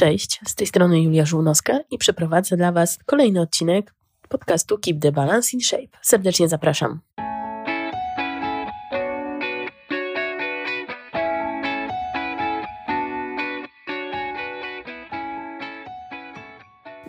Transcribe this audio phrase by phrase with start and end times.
[0.00, 3.94] Cześć, z tej strony Julia Żółnowska i przeprowadzę dla Was kolejny odcinek
[4.28, 5.98] podcastu Keep the Balance in Shape.
[6.02, 7.00] Serdecznie zapraszam.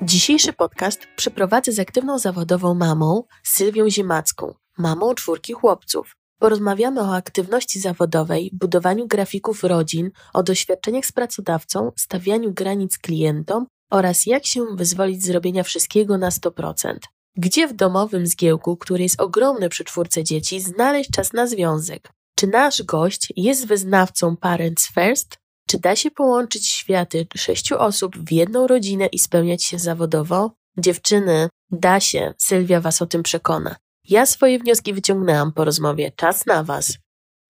[0.02, 6.20] Dzisiejszy podcast przeprowadzę z aktywną zawodową mamą Sylwią Ziemacką, mamą czwórki chłopców.
[6.42, 14.26] Porozmawiamy o aktywności zawodowej, budowaniu grafików rodzin, o doświadczeniach z pracodawcą, stawianiu granic klientom oraz
[14.26, 16.98] jak się wyzwolić z robienia wszystkiego na 100%.
[17.38, 22.09] Gdzie w domowym zgiełku, który jest ogromny przy czwórce dzieci, znaleźć czas na związek?
[22.35, 25.38] Czy nasz gość jest wyznawcą Parents First?
[25.68, 30.52] Czy da się połączyć światy sześciu osób w jedną rodzinę i spełniać się zawodowo?
[30.77, 33.76] Dziewczyny, da się, Sylwia Was o tym przekona.
[34.11, 36.11] Ja swoje wnioski wyciągnęłam po rozmowie.
[36.15, 36.97] Czas na Was.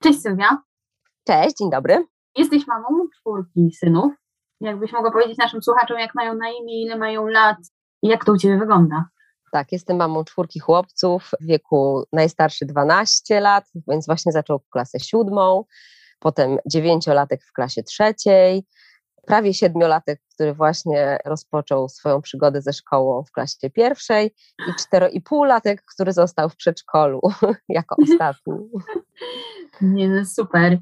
[0.03, 0.63] Cześć Sylwia.
[1.27, 2.05] Cześć, dzień dobry.
[2.37, 4.13] Jesteś mamą czwórki synów.
[4.59, 7.57] Jakbyś mogła powiedzieć naszym słuchaczom, jak mają na imię, ile mają lat
[8.01, 9.05] i jak to u Ciebie wygląda?
[9.51, 15.65] Tak, jestem mamą czwórki chłopców w wieku najstarszy 12 lat, więc właśnie zaczął klasę siódmą,
[16.19, 18.65] potem dziewięciolatek w klasie trzeciej,
[19.31, 24.31] prawie siedmiolatek, który właśnie rozpoczął swoją przygodę ze szkołą w klasie pierwszej
[24.69, 27.21] i cztero i półlatek, który został w przedszkolu
[27.69, 28.53] jako ostatni.
[29.81, 30.77] Nie, no super.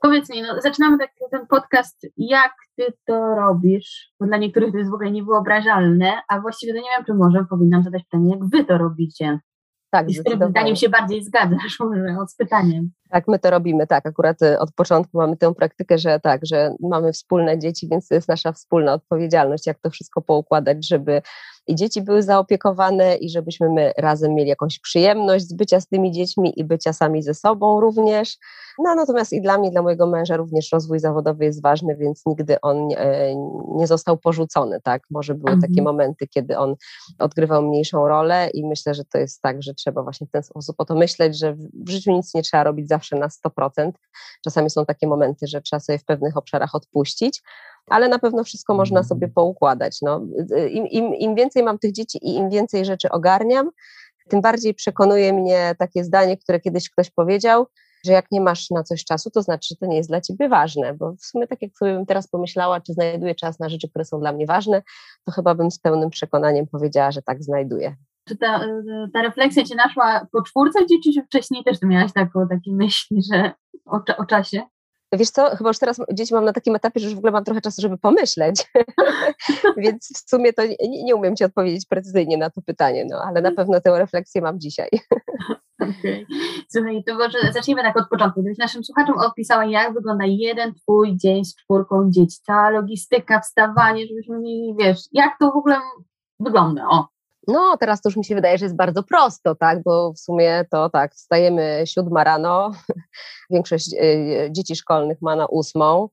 [0.00, 4.12] Powiedz mi, no, zaczynamy tak, ten podcast, jak ty to robisz?
[4.20, 7.44] Bo dla niektórych to jest w ogóle niewyobrażalne, a właściwie to nie wiem, czy może
[7.50, 9.38] powinnam zadać pytanie, jak wy to robicie?
[9.90, 11.78] Tak, I z którym zdaniem się bardziej zgadzasz
[12.22, 12.90] od z pytaniem?
[13.10, 14.06] Tak, my to robimy, tak.
[14.06, 18.14] Akurat y, od początku mamy tę praktykę, że tak, że mamy wspólne dzieci, więc to
[18.14, 21.22] jest nasza wspólna odpowiedzialność, jak to wszystko poukładać, żeby
[21.68, 26.12] i dzieci były zaopiekowane i żebyśmy my razem mieli jakąś przyjemność z bycia z tymi
[26.12, 28.38] dziećmi i bycia sami ze sobą również.
[28.78, 32.60] No natomiast i dla mnie, dla mojego męża również rozwój zawodowy jest ważny, więc nigdy
[32.60, 33.34] on e,
[33.76, 35.02] nie został porzucony, tak?
[35.10, 35.60] Może były mhm.
[35.60, 36.74] takie momenty, kiedy on
[37.18, 40.80] odgrywał mniejszą rolę i myślę, że to jest tak, że trzeba właśnie w ten sposób
[40.80, 41.54] o to myśleć, że
[41.86, 43.90] w życiu nic nie trzeba robić zawsze na 100%.
[44.44, 47.42] Czasami są takie momenty, że trzeba sobie w pewnych obszarach odpuścić,
[47.90, 49.34] ale na pewno wszystko można sobie mm.
[49.34, 49.98] poukładać.
[50.02, 50.20] No,
[50.70, 53.70] im, im, Im więcej mam tych dzieci i im więcej rzeczy ogarniam,
[54.28, 57.66] tym bardziej przekonuje mnie takie zdanie, które kiedyś ktoś powiedział,
[58.06, 60.48] że jak nie masz na coś czasu, to znaczy, że to nie jest dla ciebie
[60.48, 63.88] ważne, bo w sumie tak jak sobie bym teraz pomyślała, czy znajduję czas na rzeczy,
[63.88, 64.82] które są dla mnie ważne,
[65.24, 67.96] to chyba bym z pełnym przekonaniem powiedziała, że tak znajduję.
[68.28, 68.60] Czy ta,
[69.14, 73.52] ta refleksja cię naszła po czwórce dzieci, czy wcześniej też miałaś taką, takie myśli, że
[73.86, 74.62] o, o czasie?
[75.12, 77.44] Wiesz co, chyba już teraz dzieci mam na takim etapie, że już w ogóle mam
[77.44, 78.64] trochę czasu, żeby pomyśleć,
[79.76, 83.42] więc w sumie to nie, nie, umiem Ci odpowiedzieć precyzyjnie na to pytanie, no, ale
[83.42, 84.88] na pewno tę refleksję mam dzisiaj.
[85.80, 86.26] Okay.
[86.68, 88.40] Słuchaj, to może zacznijmy tak od początku.
[88.40, 94.06] Gdybyś naszym słuchaczom opisała, jak wygląda jeden Twój dzień z czwórką dzieci, cała logistyka, wstawanie,
[94.06, 95.76] żebyśmy mieli, wiesz, jak to w ogóle
[96.40, 97.08] wygląda, o.
[97.48, 100.64] No, teraz to już mi się wydaje, że jest bardzo prosto, tak, bo w sumie
[100.70, 102.70] to tak, wstajemy siódma rano,
[103.50, 106.08] większość e, dzieci szkolnych ma na ósmą,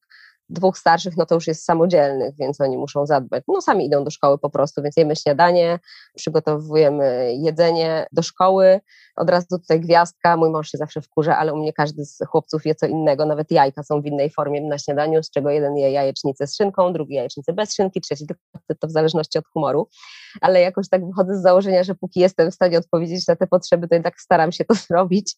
[0.49, 3.43] dwóch starszych, no to już jest samodzielnych, więc oni muszą zadbać.
[3.47, 5.79] No sami idą do szkoły po prostu, więc jemy śniadanie,
[6.15, 8.79] przygotowujemy jedzenie do szkoły.
[9.15, 12.65] Od razu tutaj gwiazdka, mój mąż się zawsze wkurza, ale u mnie każdy z chłopców
[12.65, 15.91] je co innego, nawet jajka są w innej formie na śniadaniu, z czego jeden je
[15.91, 18.25] jajecznicę z szynką, drugi jajecznicę bez szynki, trzeci
[18.79, 19.89] to w zależności od humoru.
[20.41, 23.87] Ale jakoś tak wychodzę z założenia, że póki jestem w stanie odpowiedzieć na te potrzeby,
[23.87, 25.35] to jednak staram się to zrobić.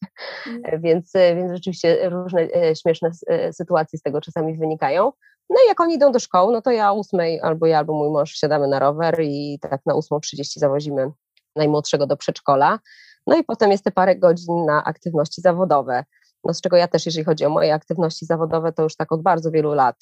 [0.48, 0.82] Mm.
[0.82, 5.12] Więc, więc rzeczywiście różne e, śmieszne e, sytuacje z tego czasami wynikają.
[5.50, 7.94] No i jak oni idą do szkoły, no to ja o ósmej albo ja, albo
[7.94, 11.12] mój mąż siadamy na rower i tak na 8.30 zawozimy
[11.56, 12.80] najmłodszego do przedszkola.
[13.28, 16.04] No i potem jest te parę godzin na aktywności zawodowe.
[16.44, 19.22] No z czego ja też, jeżeli chodzi o moje aktywności zawodowe, to już tak od
[19.22, 19.96] bardzo wielu lat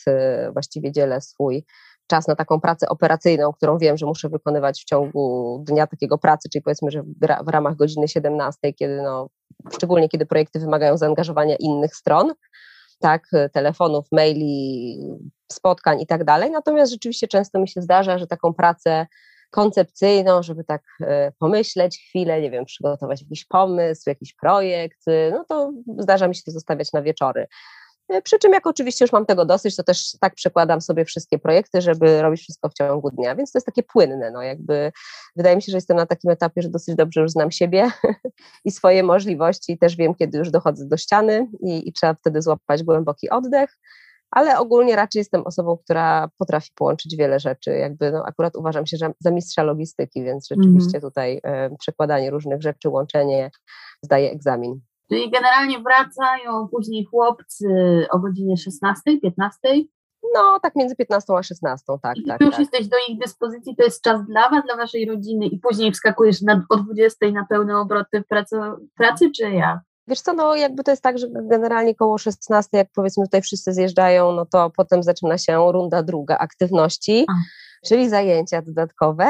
[0.54, 1.66] właściwie dzielę swój
[2.08, 6.50] czas na taką pracę operacyjną, którą wiem, że muszę wykonywać w ciągu dnia takiego pracy,
[6.50, 7.04] czyli powiedzmy, że
[7.46, 9.30] w ramach godziny 17, kiedy no,
[9.74, 12.34] szczególnie kiedy projekty wymagają zaangażowania innych stron,
[13.00, 14.98] tak, telefonów, maili,
[15.52, 16.52] spotkań i tak dalej.
[16.52, 19.08] Natomiast rzeczywiście często mi się zdarza, że taką pracę
[19.52, 25.46] koncepcyjną, żeby tak e, pomyśleć chwilę, nie wiem, przygotować jakiś pomysł, jakiś projekt, e, no
[25.50, 27.48] to zdarza mi się to zostawiać na wieczory.
[28.10, 31.40] E, przy czym jak oczywiście już mam tego dosyć, to też tak przekładam sobie wszystkie
[31.40, 34.92] projekty, żeby robić wszystko w ciągu dnia, więc to jest takie płynne, no jakby
[35.36, 37.92] wydaje mi się, że jestem na takim etapie, że dosyć dobrze już znam siebie
[38.66, 42.84] i swoje możliwości też wiem, kiedy już dochodzę do ściany i, i trzeba wtedy złapać
[42.84, 43.78] głęboki oddech,
[44.32, 48.98] ale ogólnie raczej jestem osobą, która potrafi połączyć wiele rzeczy, jakby no akurat uważam się
[49.20, 51.02] za mistrza logistyki, więc rzeczywiście mm.
[51.02, 53.52] tutaj e, przekładanie różnych rzeczy, łączenie
[54.02, 54.82] zdaje egzamin.
[55.10, 57.68] Czyli generalnie wracają później chłopcy
[58.12, 59.60] o godzinie 16, 15?
[60.34, 62.18] No, tak między 15 a 16, tak.
[62.18, 62.60] I tak, już tak.
[62.60, 66.42] jesteś do ich dyspozycji, to jest czas dla was, dla waszej rodziny i później wskakujesz
[66.42, 68.56] na, o 20 na pełne obroty pracy,
[68.98, 69.82] pracy czy ja?
[70.08, 73.74] Wiesz co, no jakby to jest tak, że generalnie koło 16, jak powiedzmy tutaj wszyscy
[73.74, 77.34] zjeżdżają, no to potem zaczyna się runda druga aktywności, A.
[77.86, 79.26] czyli zajęcia dodatkowe.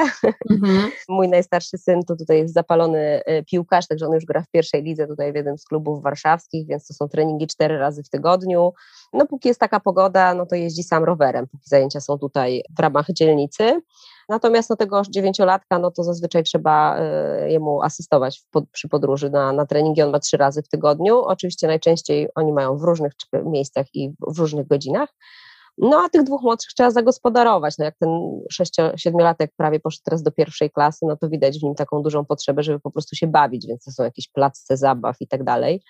[0.51, 0.91] Mhm.
[1.09, 4.83] Mój najstarszy syn to tutaj jest zapalony y, piłkarz, także on już gra w pierwszej
[4.83, 8.73] lidze tutaj w jednym z klubów warszawskich, więc to są treningi cztery razy w tygodniu.
[9.13, 12.79] No póki jest taka pogoda, no to jeździ sam rowerem, póki zajęcia są tutaj w
[12.79, 13.81] ramach dzielnicy.
[14.29, 19.51] Natomiast no tego dziewięciolatka, no to zazwyczaj trzeba y, jemu asystować pod, przy podróży na,
[19.51, 20.01] na treningi.
[20.01, 21.21] On ma trzy razy w tygodniu.
[21.21, 23.13] Oczywiście najczęściej oni mają w różnych
[23.45, 25.09] miejscach i w różnych godzinach.
[25.77, 27.77] No a tych dwóch młodszych trzeba zagospodarować.
[27.77, 28.09] No jak ten
[28.51, 32.63] sześcio-siedmiolatek prawie poszedł teraz do pierwszej klasy, no to widać w nim taką dużą potrzebę,
[32.63, 35.81] żeby po prostu się bawić, więc to są jakieś place zabaw i tak dalej.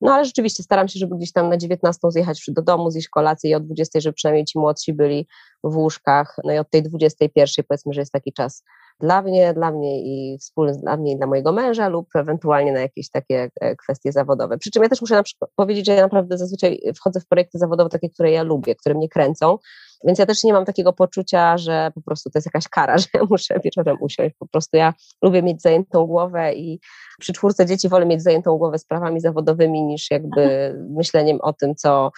[0.00, 3.50] No ale rzeczywiście staram się, żeby gdzieś tam na 19 zjechać do domu, zjeść kolację
[3.50, 5.26] i o 20, żeby przynajmniej ci młodsi byli
[5.64, 6.36] w łóżkach.
[6.44, 8.64] No i od tej 21 powiedzmy, że jest taki czas
[9.00, 12.80] dla mnie, dla mnie i wspólny dla mnie i dla mojego męża lub ewentualnie na
[12.80, 14.58] jakieś takie e, kwestie zawodowe.
[14.58, 17.58] Przy czym ja też muszę na przykład powiedzieć, że ja naprawdę zazwyczaj wchodzę w projekty
[17.58, 19.58] zawodowe takie, które ja lubię, które mnie kręcą,
[20.04, 23.06] więc ja też nie mam takiego poczucia, że po prostu to jest jakaś kara, że
[23.14, 24.34] ja muszę wieczorem usiąść.
[24.38, 26.80] Po prostu ja lubię mieć zajętą głowę i
[27.18, 32.10] przy czwórce dzieci wolę mieć zajętą głowę sprawami zawodowymi niż jakby myśleniem o tym, co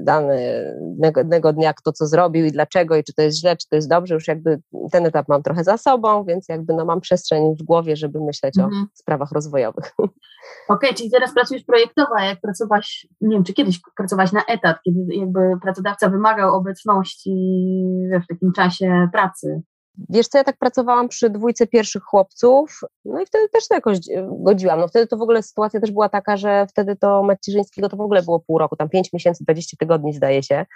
[0.00, 3.88] danego dnia kto co zrobił i dlaczego i czy to jest źle, czy to jest
[3.88, 4.14] dobrze.
[4.14, 4.60] Już jakby
[4.92, 8.58] ten etap mam trochę za sobą, więc jakby no mam przestrzeń w głowie, żeby myśleć
[8.58, 8.82] Mhm.
[8.82, 9.92] o sprawach rozwojowych.
[10.68, 14.76] Okej, czyli teraz pracujesz projektowo, a jak pracowałaś, nie wiem, czy kiedyś pracowałaś na etat,
[14.84, 17.32] kiedy jakby pracodawca wymagał obecności
[18.24, 19.62] w takim czasie pracy.
[20.08, 23.96] Wiesz co, ja tak pracowałam przy dwójce pierwszych chłopców, no i wtedy też to jakoś
[23.96, 24.80] e, godziłam.
[24.80, 28.00] No wtedy to w ogóle sytuacja też była taka, że wtedy to macierzyńskiego to w
[28.00, 30.66] ogóle było pół roku, tam 5 miesięcy, 20 tygodni zdaje się.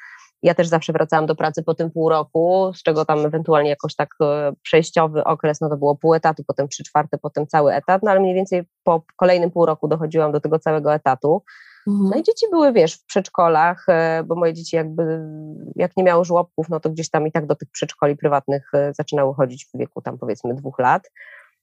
[0.43, 3.95] Ja też zawsze wracałam do pracy po tym pół roku, z czego tam ewentualnie jakoś
[3.95, 8.03] tak e, przejściowy okres, no to było pół etatu, potem trzy czwarte, potem cały etat,
[8.03, 11.43] no ale mniej więcej po kolejnym pół roku dochodziłam do tego całego etatu.
[11.91, 15.21] No i dzieci były, wiesz, w przedszkolach, e, bo moje dzieci jakby,
[15.77, 18.95] jak nie miały żłobków, no to gdzieś tam i tak do tych przedszkoli prywatnych e,
[18.95, 21.11] zaczynały chodzić w wieku tam powiedzmy dwóch lat.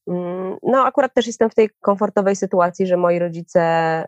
[0.07, 3.61] Mm, No akurat też jestem w tej komfortowej sytuacji, że moi rodzice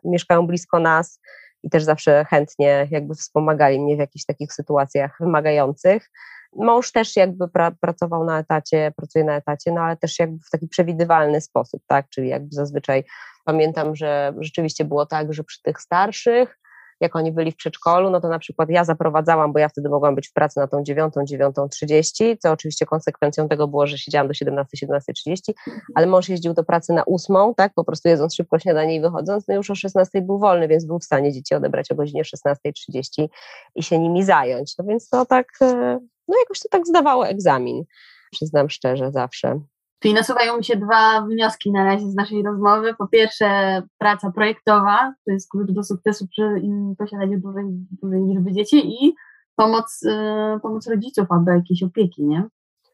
[0.03, 1.19] mieszkają blisko nas
[1.63, 6.09] i też zawsze chętnie jakby wspomagali mnie w jakichś takich sytuacjach wymagających.
[6.55, 10.49] Mąż też jakby pra, pracował na etacie, pracuje na etacie, no ale też jakby w
[10.49, 13.03] taki przewidywalny sposób, tak, czyli jakby zazwyczaj
[13.45, 16.57] pamiętam, że rzeczywiście było tak, że przy tych starszych,
[17.01, 20.15] jak oni byli w przedszkolu, no to na przykład ja zaprowadzałam, bo ja wtedy mogłam
[20.15, 24.27] być w pracy na tą dziewiątą, dziewiątą trzydzieści, co oczywiście konsekwencją tego było, że siedziałam
[24.27, 25.53] do 17, 17.30,
[25.95, 29.47] ale mąż jeździł do pracy na ósmą, tak, po prostu jedząc szybko śniadanie i wychodząc,
[29.47, 33.27] no już o 16 był wolny, więc był w stanie dzieci odebrać o godzinie 16.30
[33.75, 34.77] i się nimi zająć.
[34.77, 37.83] No więc to tak, e, no jakoś to tak zdawało egzamin,
[38.31, 39.59] przyznam szczerze zawsze.
[39.99, 42.93] Czyli nasuwają mi się dwa wnioski na razie z naszej rozmowy.
[42.93, 46.61] Po pierwsze, praca projektowa, to jest klucz do sukcesu przy
[46.97, 47.65] posiadaniu dużej,
[48.01, 49.13] dużej liczby dzieci i
[49.55, 52.47] pomoc, y, pomoc rodziców albo jakiejś opieki, nie?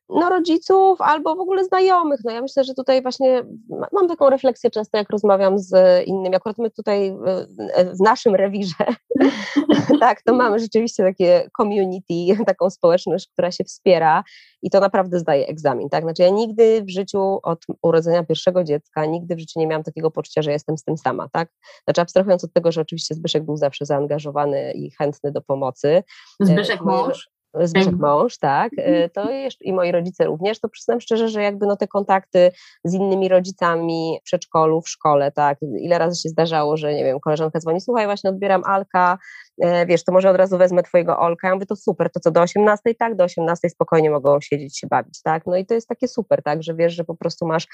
[0.10, 2.20] No rodziców albo w ogóle znajomych.
[2.26, 6.36] No ja myślę, że tutaj właśnie ma- mam taką refleksję często, jak rozmawiam z innymi.
[6.36, 8.86] Akurat my tutaj w- naszym rewirze,
[10.00, 12.14] tak, to mamy rzeczywiście takie community,
[12.46, 14.24] taką społeczność, która się wspiera
[14.62, 16.04] i to naprawdę zdaje egzamin, tak?
[16.04, 20.12] Znaczy ja nigdy w życiu od urodzenia pierwszego dziecka, nigdy w życiu nie miałam takiego
[20.12, 21.50] poczucia, że jestem z tym sama, tak?
[21.84, 26.04] Znaczy abstrahując od tego, że oczywiście Zbyszek był zawsze zaangażowany i chętny do pomocy,
[26.40, 27.30] Zbyszek moje- mąż.
[27.62, 28.12] Zbyszek Mhm.
[28.12, 31.76] mąż, tak, e, to jeszcze, i moi rodzice również, to przyznam szczerze, że jakby no
[31.78, 32.52] te kontakty
[32.84, 37.20] z innymi rodzicami w przedszkolu, w szkole, tak, ile razy się zdarzało, że nie wiem,
[37.20, 39.18] koleżanka dzwoni, słuchaj, właśnie odbieram Alka,
[39.62, 42.32] e, wiesz, to może od razu wezmę twojego Olka, ja mówię, to super, to co,
[42.32, 45.88] do 18, tak, do 18 spokojnie mogą siedzieć, się bawić, tak, no i to jest
[45.88, 47.68] takie super, tak, że wiesz, że po prostu masz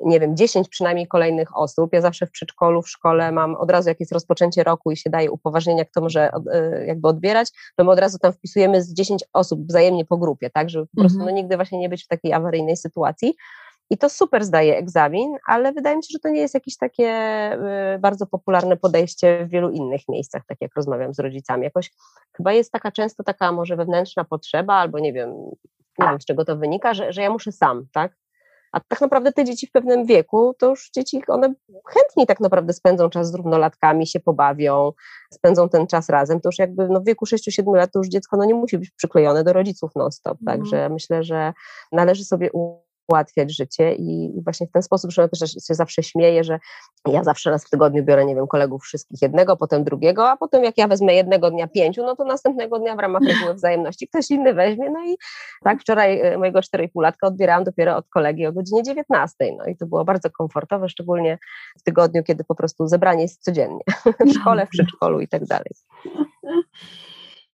[0.00, 1.92] nie wiem, 10 przynajmniej kolejnych osób.
[1.92, 5.10] Ja zawsze w przedszkolu, w szkole mam od razu, jak jest rozpoczęcie roku i się
[5.10, 8.94] daje upoważnienia, kto może od, e, jakby odbierać, to my od razu tam wpisujemy z
[8.94, 11.34] 10 osób wzajemnie po grupie, tak, żeby po prostu Mhm.
[11.34, 13.34] no, nigdy właśnie nie być w takiej awaryjnej sytuacji.
[13.90, 17.08] I to super zdaje egzamin, ale wydaje mi się, że to nie jest jakieś takie
[17.94, 21.64] y, bardzo popularne podejście w wielu innych miejscach, tak jak rozmawiam z rodzicami.
[21.64, 21.92] Jakoś
[22.36, 25.30] chyba jest taka często taka może wewnętrzna potrzeba, albo nie wiem,
[25.98, 28.16] nie wiem z czego to wynika, że, że ja muszę sam, tak?
[28.72, 31.54] A tak naprawdę te dzieci w pewnym wieku, to już dzieci, one
[31.86, 34.92] chętniej tak naprawdę spędzą czas z równolatkami, się pobawią,
[35.32, 36.40] spędzą ten czas razem.
[36.40, 38.90] To już jakby no, w wieku 6-7 lat to już dziecko no, nie musi być
[38.90, 40.38] przyklejone do rodziców non-stop.
[40.40, 40.58] Mhm.
[40.58, 41.52] Także myślę, że
[41.92, 42.50] należy sobie
[43.08, 46.58] ułatwiać życie i właśnie w ten sposób, że też się zawsze śmieję, że
[47.06, 50.64] ja zawsze raz w tygodniu biorę, nie wiem, kolegów wszystkich jednego, potem drugiego, a potem
[50.64, 54.30] jak ja wezmę jednego dnia pięciu, no to następnego dnia w ramach reguły wzajemności ktoś
[54.30, 55.16] inny weźmie, no i
[55.64, 59.86] tak wczoraj e, mojego 4,5-latka odbierałam dopiero od kolegi o godzinie 19, no i to
[59.86, 61.38] było bardzo komfortowe, szczególnie
[61.78, 63.84] w tygodniu, kiedy po prostu zebranie jest codziennie,
[64.26, 65.70] w szkole, w przedszkolu i tak dalej.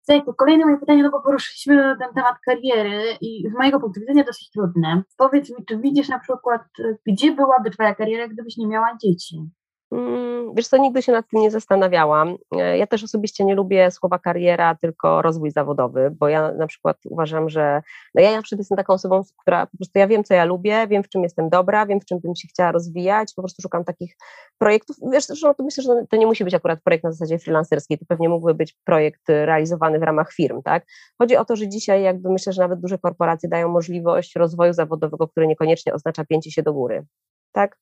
[0.09, 4.25] Słuchaj, kolejne moje pytanie, no bo poruszyliśmy ten temat kariery i z mojego punktu widzenia
[4.25, 5.03] dosyć trudne.
[5.17, 6.63] Powiedz mi, czy widzisz na przykład,
[7.07, 9.51] gdzie byłaby Twoja kariera, gdybyś nie miała dzieci?
[9.93, 12.37] Mm, wiesz co, nigdy się nad tym nie zastanawiałam.
[12.57, 16.97] E, ja też osobiście nie lubię słowa kariera, tylko rozwój zawodowy, bo ja na przykład
[17.05, 17.83] uważam, że
[18.15, 20.87] no ja na przykład jestem taką osobą, która po prostu ja wiem, co ja lubię,
[20.87, 23.85] wiem, w czym jestem dobra, wiem, w czym bym się chciała rozwijać, po prostu szukam
[23.85, 24.17] takich
[24.59, 24.97] projektów.
[25.13, 28.05] Wiesz, zresztą to myślę, że to nie musi być akurat projekt na zasadzie freelancerskiej, to
[28.09, 30.87] pewnie mógłby być projekt realizowany w ramach firm, tak?
[31.19, 35.29] Chodzi o to, że dzisiaj jakby myślę, że nawet duże korporacje dają możliwość rozwoju zawodowego,
[35.29, 37.07] który niekoniecznie oznacza pięcie się do góry,
[37.53, 37.79] tak?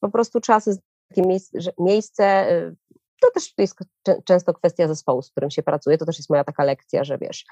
[0.00, 0.78] Po prostu czasy
[1.10, 2.76] takie miejsce, miejsce y,
[3.20, 3.78] to też jest
[4.24, 7.44] często kwestia zespołu, z którym się pracuje, to też jest moja taka lekcja, że wiesz,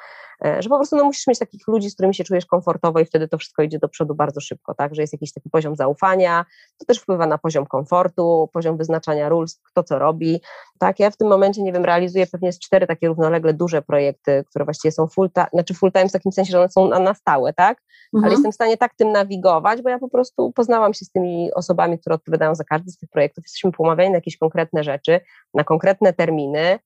[0.44, 3.04] e, że po prostu no, musisz mieć takich ludzi, z którymi się czujesz komfortowo i
[3.04, 6.44] wtedy to wszystko idzie do przodu bardzo szybko, tak, że jest jakiś taki poziom zaufania,
[6.78, 10.40] to też wpływa na poziom komfortu, poziom wyznaczania ról, kto co robi,
[10.78, 14.44] tak, ja w tym momencie, nie wiem, realizuję pewnie z cztery takie równolegle duże projekty,
[14.50, 16.98] które właściwie są full time, znaczy full time w takim sensie, że one są na,
[16.98, 17.82] na stałe, tak,
[18.14, 18.24] mhm.
[18.24, 21.52] ale jestem w stanie tak tym nawigować, bo ja po prostu poznałam się z tymi
[21.54, 25.20] osobami, które odpowiadają za każdy z tych projektów, jesteśmy pomawiani na jakieś konkretne rzeczy,
[25.58, 26.78] na konkretne terminy,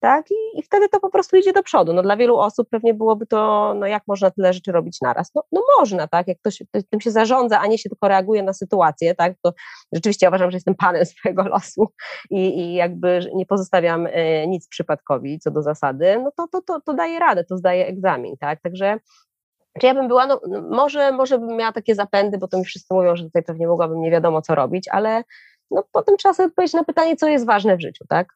[0.00, 0.30] tak?
[0.30, 1.92] I, I, wtedy to po prostu idzie do przodu.
[1.92, 5.30] No dla wielu osób pewnie byłoby to, no jak można tyle rzeczy robić naraz?
[5.34, 6.28] No, no można, tak?
[6.28, 9.34] Jak ktoś tym się zarządza, a nie się tylko reaguje na sytuację, tak?
[9.42, 9.52] To
[9.92, 11.88] rzeczywiście uważam, że jestem panem swojego losu
[12.30, 16.80] i, i jakby nie pozostawiam e, nic przypadkowi co do zasady, no to, to, to,
[16.80, 18.60] to daje radę, to zdaje egzamin, tak?
[18.62, 18.98] Także
[19.80, 22.94] czy ja bym była, no, może, może bym miała takie zapędy, bo to mi wszyscy
[22.94, 25.22] mówią, że tutaj pewnie mogłabym nie wiadomo co robić, ale
[25.72, 28.28] no potem trzeba sobie odpowiedzieć na pytanie, co jest ważne w życiu, tak?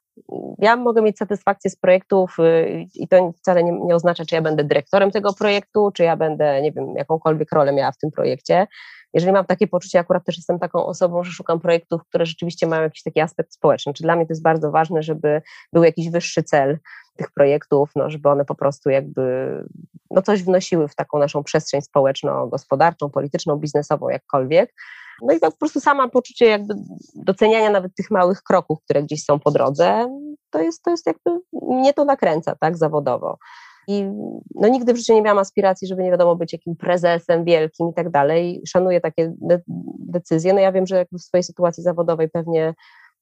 [0.58, 4.42] Ja mogę mieć satysfakcję z projektów y, i to wcale nie, nie, oznacza, czy ja
[4.42, 8.66] będę dyrektorem tego projektu, czy ja będę, nie wiem, jakąkolwiek rolę miała w tym projekcie.
[9.14, 12.82] Jeżeli mam takie poczucie, akurat też jestem taką osobą, że szukam projektów, które rzeczywiście mają
[12.82, 13.92] jakiś taki aspekt społeczny.
[13.94, 16.78] Czy dla mnie to jest bardzo ważne, żeby był jakiś wyższy cel
[17.16, 19.50] tych projektów, no, żeby one po prostu jakby
[20.10, 24.74] no, coś wnosiły w taką naszą przestrzeń społeczno-gospodarczą, polityczną, biznesową, jakkolwiek.
[25.22, 26.74] No i tak po prostu sama poczucie jakby
[27.14, 30.06] doceniania nawet tych małych kroków, które gdzieś są po drodze,
[30.50, 33.38] to jest, to jest jakby, mnie to nakręca, tak, zawodowo.
[33.88, 34.04] I
[34.54, 37.94] no nigdy w życiu nie miałam aspiracji, żeby nie wiadomo być jakim prezesem wielkim i
[37.94, 38.62] tak dalej.
[38.66, 39.60] Szanuję takie de
[39.98, 40.52] decyzje.
[40.52, 42.74] No ja wiem, że w swojej sytuacji zawodowej pewnie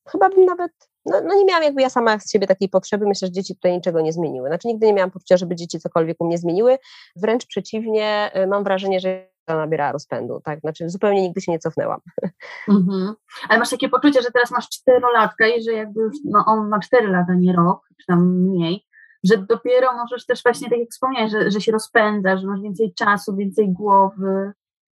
[0.08, 0.72] chyba bym nawet,
[1.06, 3.72] no, no, nie miałam jakby ja sama z siebie takiej potrzeby, myślę, że dzieci tutaj
[3.72, 4.48] niczego nie zmieniły.
[4.48, 6.78] Znaczy nigdy nie miałam poczucia, żeby dzieci cokolwiek u mnie zmieniły.
[7.16, 10.60] Wręcz przeciwnie, y, mam wrażenie, że nabierała rozpędu, tak?
[10.60, 12.00] Znaczy zupełnie nigdy się nie cofnęłam.
[12.68, 13.14] Mhm.
[13.48, 16.80] Ale masz takie poczucie, że teraz masz czterolatka i że jakby już, no on ma
[16.80, 18.86] cztery lata, nie rok, czy tam mniej,
[19.24, 22.94] że dopiero możesz też właśnie, tak jak wspomniałeś, że, że się rozpędza, że masz więcej
[22.94, 24.52] czasu, więcej głowy.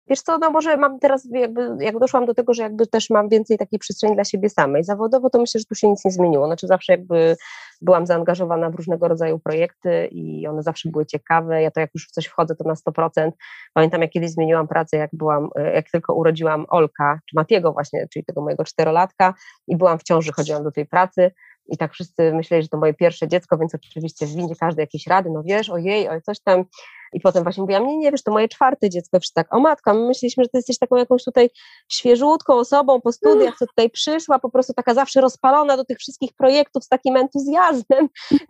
[0.09, 3.29] Wiesz co, no może mam teraz, jakby, jak doszłam do tego, że jakby też mam
[3.29, 4.85] więcej takiej przestrzeni dla siebie samej.
[4.85, 6.47] Zawodowo to myślę, że tu się nic nie zmieniło.
[6.47, 7.37] Znaczy zawsze jakby
[7.81, 11.63] byłam zaangażowana w różnego rodzaju projekty i one zawsze były ciekawe.
[11.63, 13.31] Ja to jak już w coś wchodzę, to na 100%.
[13.75, 18.25] Pamiętam, jak kiedyś zmieniłam pracę, jak byłam, jak tylko urodziłam Olka, czy Matiego właśnie, czyli
[18.25, 19.35] tego mojego czterolatka
[19.69, 21.31] i byłam w ciąży, chodziłam do tej pracy
[21.69, 25.31] i tak wszyscy myśleli, że to moje pierwsze dziecko, więc oczywiście w każdy jakieś rady,
[25.33, 26.65] no wiesz, ojej, oj, coś tam.
[27.13, 29.21] I potem właśnie mówiłam, nie, nie, wiesz, to moje czwarte dziecko.
[29.21, 31.51] Wszyscy tak, o matka, my myśleliśmy, że ty jesteś taką jakąś tutaj
[31.89, 36.33] świeżutką osobą po studiach, co tutaj przyszła, po prostu taka zawsze rozpalona do tych wszystkich
[36.33, 38.09] projektów z takim entuzjazmem.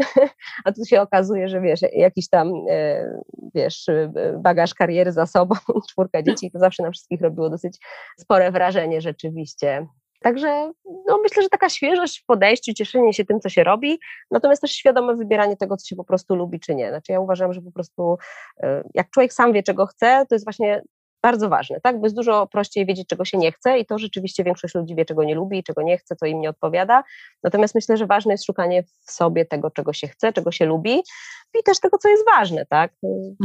[0.64, 3.20] A tu się okazuje, że wiesz, jakiś tam, e,
[3.54, 3.86] wiesz,
[4.38, 5.54] bagaż kariery za sobą,
[5.90, 7.78] czwórka dzieci, to zawsze na wszystkich robiło dosyć
[8.18, 9.86] spore wrażenie rzeczywiście.
[10.22, 10.72] Także
[11.08, 14.00] no, myślę, że taka świeżość w podejściu, cieszenie się tym, co się robi,
[14.30, 16.88] natomiast też świadome wybieranie tego, co się po prostu lubi, czy nie.
[16.88, 18.18] Znaczy ja uważam, że po prostu
[18.60, 20.82] e, jak człowiek sam wie, czego chce, to jest właśnie
[21.22, 22.00] bardzo ważne, tak?
[22.00, 25.04] Bo jest dużo prościej wiedzieć, czego się nie chce i to rzeczywiście większość ludzi wie,
[25.04, 27.04] czego nie lubi, czego nie chce, co im nie odpowiada.
[27.42, 31.02] Natomiast myślę, że ważne jest szukanie w sobie tego, czego się chce, czego się lubi
[31.60, 32.92] i też tego, co jest ważne, tak?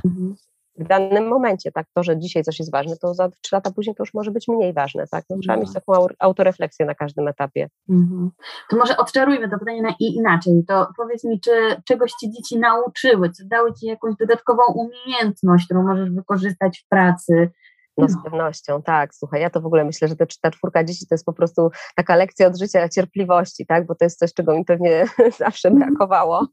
[0.05, 0.35] Mhm
[0.77, 3.95] w danym momencie, tak, to, że dzisiaj coś jest ważne, to za trzy lata później
[3.95, 5.83] to już może być mniej ważne, tak, no, trzeba mieć mhm.
[5.85, 7.69] taką autorefleksję na każdym etapie.
[7.89, 8.31] Mhm.
[8.69, 11.51] To może odczarujmy to pytanie na i inaczej, to powiedz mi, czy
[11.85, 17.51] czegoś Ci dzieci nauczyły, czy dały Ci jakąś dodatkową umiejętność, którą możesz wykorzystać w pracy,
[17.97, 19.15] no z pewnością, tak.
[19.15, 22.15] Słuchaj, ja to w ogóle myślę, że ta czwórka dzieci to jest po prostu taka
[22.15, 25.05] lekcja od życia cierpliwości, tak, bo to jest coś, czego mi pewnie
[25.37, 25.89] zawsze mhm.
[25.89, 26.47] brakowało.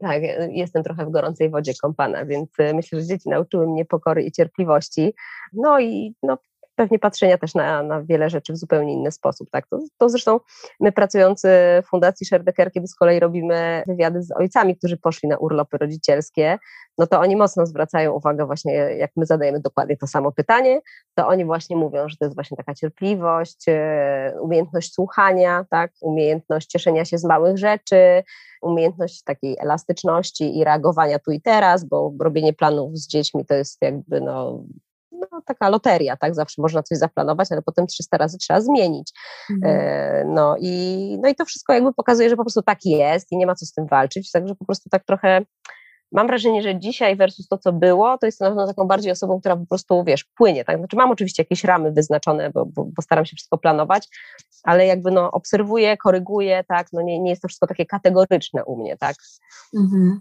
[0.00, 4.22] Tak, jestem trochę w gorącej wodzie kąpana, więc e, myślę, że dzieci nauczyły mnie pokory
[4.22, 5.14] i cierpliwości.
[5.52, 6.38] No i no,
[6.74, 9.50] pewnie patrzenia też na, na wiele rzeczy w zupełnie inny sposób.
[9.50, 9.66] Tak?
[9.66, 10.40] To, to zresztą
[10.80, 11.48] my pracujący
[11.84, 16.58] w Fundacji Sherdecker, kiedy z kolei robimy wywiady z ojcami, którzy poszli na urlopy rodzicielskie,
[16.98, 20.80] no to oni mocno zwracają uwagę właśnie, jak my zadajemy dokładnie to samo pytanie,
[21.14, 25.92] to oni właśnie mówią, że to jest właśnie taka cierpliwość, e, umiejętność słuchania, tak?
[26.00, 28.22] umiejętność cieszenia się z małych rzeczy,
[28.62, 33.78] umiejętność takiej elastyczności i reagowania tu i teraz, bo robienie planów z dziećmi to jest
[33.82, 34.64] jakby no,
[35.44, 36.34] taka loteria, tak?
[36.34, 39.12] Zawsze można coś zaplanować, ale potem 300 razy trzeba zmienić.
[39.50, 39.76] Mhm.
[39.76, 43.36] E, no, i, no i to wszystko jakby pokazuje, że po prostu tak jest i
[43.36, 45.42] nie ma co z tym walczyć, także po prostu tak trochę
[46.12, 49.40] mam wrażenie, że dzisiaj versus to, co było, to jestem na pewno taką bardziej osobą,
[49.40, 50.78] która po prostu, wiesz, płynie, tak?
[50.78, 54.08] Znaczy mam oczywiście jakieś ramy wyznaczone, bo, bo, bo staram się wszystko planować,
[54.62, 56.86] ale jakby no obserwuję, koryguję, tak?
[56.92, 59.16] No nie, nie jest to wszystko takie kategoryczne u mnie, tak?
[59.76, 60.20] Mhm.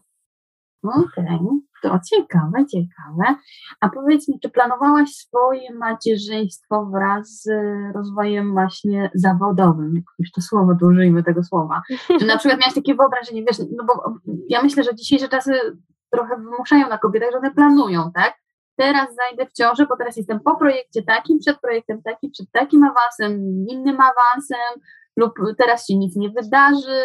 [0.83, 1.39] Okej, okay.
[1.81, 3.35] to ciekawe, ciekawe.
[3.79, 7.49] A powiedz mi, czy planowałaś swoje macierzyństwo wraz z
[7.95, 9.95] rozwojem właśnie zawodowym?
[9.95, 11.81] Jak już to słowo, to użyjmy tego słowa.
[12.19, 14.13] Czy na przykład miałaś takie wyobrażenie, wiesz, no bo
[14.49, 15.51] ja myślę, że dzisiejsze czasy
[16.11, 18.33] trochę wymuszają na kobietach, że one planują, tak?
[18.75, 22.83] Teraz zajdę w ciążę, bo teraz jestem po projekcie takim, przed projektem takim, przed takim
[22.83, 24.81] awansem, innym awansem,
[25.17, 27.01] lub teraz się nic nie wydarzy,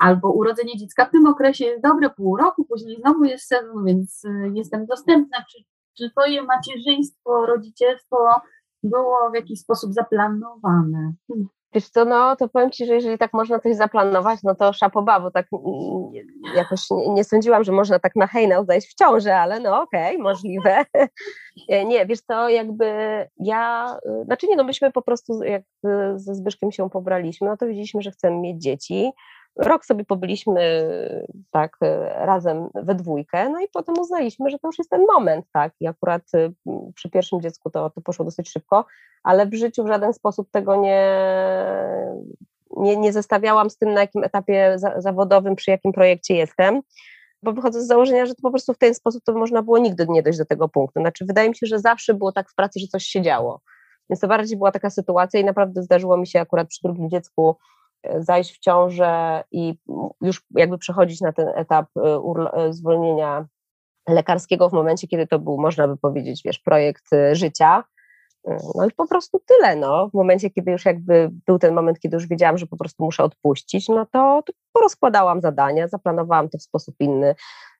[0.00, 4.24] albo urodzenie dziecka w tym okresie jest dobre, pół roku, później znowu jest sezon, więc
[4.24, 5.38] y, jestem dostępna.
[5.52, 5.58] Czy,
[5.98, 8.40] czy Twoje macierzyństwo, rodzicielstwo
[8.82, 11.12] było w jakiś sposób zaplanowane?
[11.74, 15.20] Wiesz co, no to powiem Ci, że jeżeli tak można coś zaplanować, no to szapoba,
[15.20, 15.46] bo tak
[16.56, 20.14] jakoś nie, nie, sądziłam, że można tak na hejnał zajść w ciąży, ale no okej,
[20.14, 20.84] okay, możliwe.
[21.86, 22.84] nie, wiesz co, jakby
[23.36, 25.62] ja, y, znaczy nie, no myśmy po prostu jak
[26.14, 29.12] ze Zbyszkiem się pobraliśmy, no to widzieliśmy, że chcemy mieć dzieci,
[29.56, 30.88] Rok sobie pobyliśmy
[31.50, 31.76] tak
[32.14, 35.72] razem we dwójkę, no i potem uznaliśmy, że to już jest ten moment, tak.
[35.80, 36.52] I akurat y,
[36.94, 38.84] przy pierwszym dziecku to, to poszło dosyć szybko,
[39.22, 41.16] ale w życiu w żaden sposób tego nie,
[42.76, 46.82] nie, nie zestawiałam z tym, na jakim etapie za, zawodowym, przy jakim projekcie jestem
[47.42, 50.06] bo wychodzę z założenia, że to po prostu w ten sposób to można było nigdy
[50.08, 51.00] nie dojść do tego punktu.
[51.00, 53.60] Znaczy, wydaje mi się, że zawsze było tak w pracy, że coś się działo.
[54.10, 57.56] Więc to bardziej była taka sytuacja i naprawdę zdarzyło mi się akurat przy drugim dziecku
[58.18, 59.74] zajść w ciążę i
[60.20, 62.00] już jakby przechodzić na ten etap y,
[62.68, 63.46] y, zwolnienia
[64.08, 67.84] lekarskiego w momencie, kiedy to był, można by powiedzieć, wiesz, projekt y, życia.
[68.44, 70.08] No i po prostu tyle, no.
[70.08, 73.22] W momencie, kiedy już jakby był ten moment, kiedy już wiedziałam, że po prostu muszę
[73.22, 77.34] odpuścić, no to, porozkładałam zadania, zaplanowałam to w sposób inny.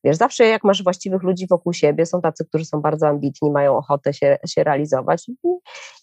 [0.04, 3.76] Wiesz, zawsze jak masz właściwych ludzi wokół siebie, są tacy, którzy są bardzo ambitni, mają
[3.76, 5.26] ochotę się, się realizować.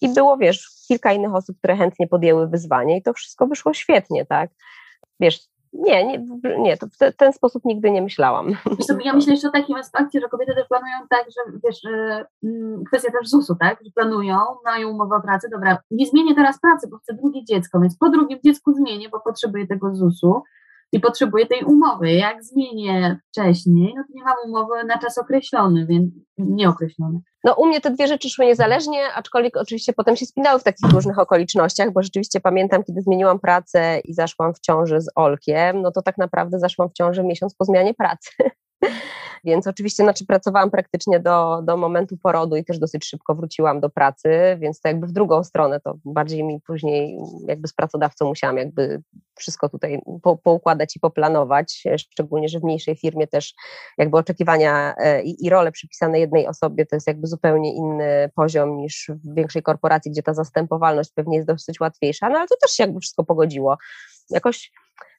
[0.00, 4.26] I było, wiesz, kilka innych osób, które chętnie podjęły wyzwanie i to wszystko wyszło świetnie,
[4.26, 4.50] tak?
[5.20, 5.40] Wiesz,
[5.72, 6.26] nie, nie,
[6.58, 8.48] nie to w ten sposób nigdy nie myślałam.
[9.04, 11.80] ja myślę jeszcze o takim aspekcie, że kobiety też planują tak, że wiesz,
[12.44, 16.60] mm, kwestia też ZUS-u, tak, że planują, mają umowę o pracę, dobra, nie zmienię teraz
[16.60, 20.42] pracy, bo chcę drugie dziecko, więc po drugim dziecku zmienię, bo potrzebuję tego ZUS-u,
[20.92, 22.12] i potrzebuję tej umowy.
[22.12, 27.20] Jak zmienię wcześniej, no to nie mam umowy na czas określony, więc nieokreślony.
[27.44, 30.90] No u mnie te dwie rzeczy szły niezależnie, aczkolwiek oczywiście potem się spinały w takich
[30.90, 35.90] różnych okolicznościach, bo rzeczywiście pamiętam, kiedy zmieniłam pracę i zaszłam w ciąży z Olkiem, no
[35.90, 38.30] to tak naprawdę zaszłam w ciąży miesiąc po zmianie pracy.
[39.44, 43.90] Więc oczywiście znaczy, pracowałam praktycznie do, do momentu porodu i też dosyć szybko wróciłam do
[43.90, 48.56] pracy, więc to jakby w drugą stronę, to bardziej mi później jakby z pracodawcą musiałam
[48.56, 49.02] jakby
[49.38, 53.54] wszystko tutaj po, poukładać i poplanować, szczególnie, że w mniejszej firmie też
[53.98, 58.76] jakby oczekiwania e, i, i role przypisane jednej osobie to jest jakby zupełnie inny poziom
[58.76, 62.70] niż w większej korporacji, gdzie ta zastępowalność pewnie jest dosyć łatwiejsza, no ale to też
[62.70, 63.76] się jakby wszystko pogodziło.
[64.30, 64.72] Jakoś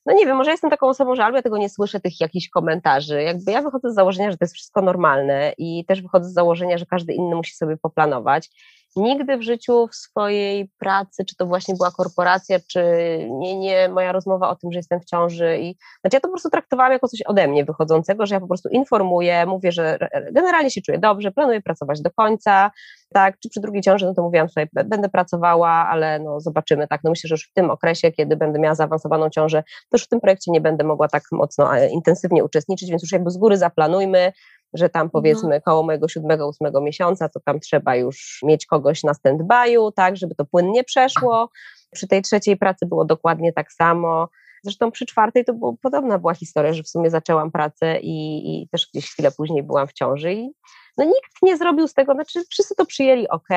[0.05, 2.49] no nie wiem, może jestem taką osobą, że albo ja tego nie słyszę, tych jakichś
[2.49, 3.23] komentarzy.
[3.23, 6.77] Jakby ja wychodzę z założenia, że to jest wszystko normalne i też wychodzę z założenia,
[6.77, 8.49] że każdy inny musi sobie poplanować.
[8.95, 12.81] Nigdy w życiu w swojej pracy, czy to właśnie była korporacja, czy
[13.29, 16.33] nie, nie moja rozmowa o tym, że jestem w ciąży i znaczy ja to po
[16.33, 19.97] prostu traktowałam jako coś ode mnie wychodzącego, że ja po prostu informuję, mówię, że
[20.31, 22.71] generalnie się czuję dobrze, planuję pracować do końca,
[23.13, 27.01] tak, czy przy drugiej ciąży, no to mówiłam sobie, będę pracowała, ale no zobaczymy, tak,
[27.03, 30.07] no myślę, że już w tym okresie, kiedy będę miała zaawansowaną ciążę, to już w
[30.07, 33.57] tym projekcie nie będę mogła tak mocno e, intensywnie uczestniczyć, więc już jakby z góry
[33.57, 34.31] zaplanujmy,
[34.73, 35.09] że tam mhm.
[35.11, 40.17] powiedzmy koło mojego siódmego, ósmego miesiąca, to tam trzeba już mieć kogoś na stand-by'u, tak,
[40.17, 41.49] żeby to płynnie przeszło.
[41.91, 44.29] Przy tej trzeciej pracy było dokładnie tak samo.
[44.63, 48.67] Zresztą przy czwartej to było, podobna była historia, że w sumie zaczęłam pracę i, i
[48.69, 50.51] też gdzieś chwilę później byłam w ciąży i
[50.97, 53.47] no nikt nie zrobił z tego, znaczy wszyscy to przyjęli ok.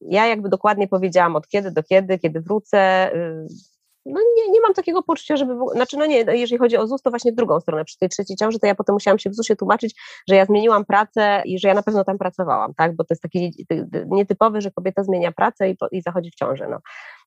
[0.00, 3.10] Ja jakby dokładnie powiedziałam od kiedy do kiedy, kiedy wrócę.
[4.12, 7.10] No nie, nie mam takiego poczucia, żeby, znaczy no nie, jeżeli chodzi o ZUS, to
[7.10, 9.56] właśnie w drugą stronę, przy tej trzeciej ciąży, to ja potem musiałam się w ZUSie
[9.56, 13.14] tłumaczyć, że ja zmieniłam pracę i że ja na pewno tam pracowałam, tak, bo to
[13.14, 13.66] jest taki
[14.06, 16.78] nietypowy, że kobieta zmienia pracę i, i zachodzi w ciążę, no.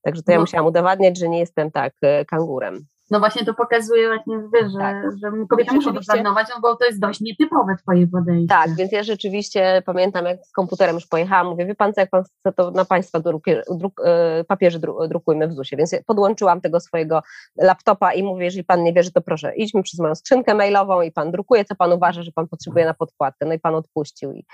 [0.03, 0.41] Także to ja no.
[0.43, 2.85] musiałam udowadniać, że nie jestem tak e, kangurem.
[3.11, 5.03] No właśnie to pokazuje właśnie, wiesz, że, tak.
[5.23, 8.47] że kobiety muszą rezygnować, no bo to jest dość nietypowe twoje podejście.
[8.47, 12.09] Tak, więc ja rzeczywiście pamiętam, jak z komputerem już pojechałam, mówię, wie pan co, jak
[12.09, 16.79] pan chce, to na państwa druk, druk, e, papieży drukujmy w ZUS-ie, więc podłączyłam tego
[16.79, 17.21] swojego
[17.57, 21.11] laptopa i mówię, jeżeli pan nie wierzy, to proszę, idźmy przez moją skrzynkę mailową i
[21.11, 24.45] pan drukuje, co pan uważa, że pan potrzebuje na podkładkę, no i pan odpuścił i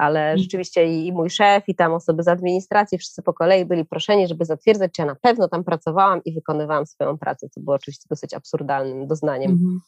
[0.00, 0.38] ale mm.
[0.38, 4.44] rzeczywiście i, mój szef, i tam osoby z administracji, wszyscy po kolei byli proszeni, żeby
[4.44, 8.34] zatwierdzać, czy ja na pewno tam pracowałam i wykonywałam swoją pracę, co było oczywiście dosyć
[8.34, 9.50] absurdalnym doznaniem.
[9.50, 9.80] Mhm.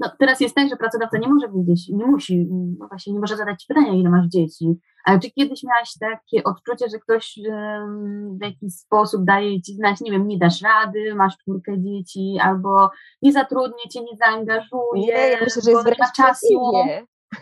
[0.00, 2.46] No teraz jest tak, że pracodawca nie może wiedzieć, nie musi,
[2.78, 6.88] no właśnie nie może zadać pytania, ile masz dzieci, ale czy kiedyś miałaś takie odczucie,
[6.88, 7.40] że ktoś
[8.40, 12.90] w jakiś sposób daje ci znać, nie wiem, nie dasz rady, masz czwórkę dzieci, albo
[13.22, 16.72] nie zatrudnię cię, nie zaangażuje, nie, ja myślę, że jest wręcz czasu.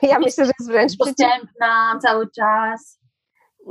[0.03, 3.04] Ja myślę, że jest wręcz dostępna cały czas.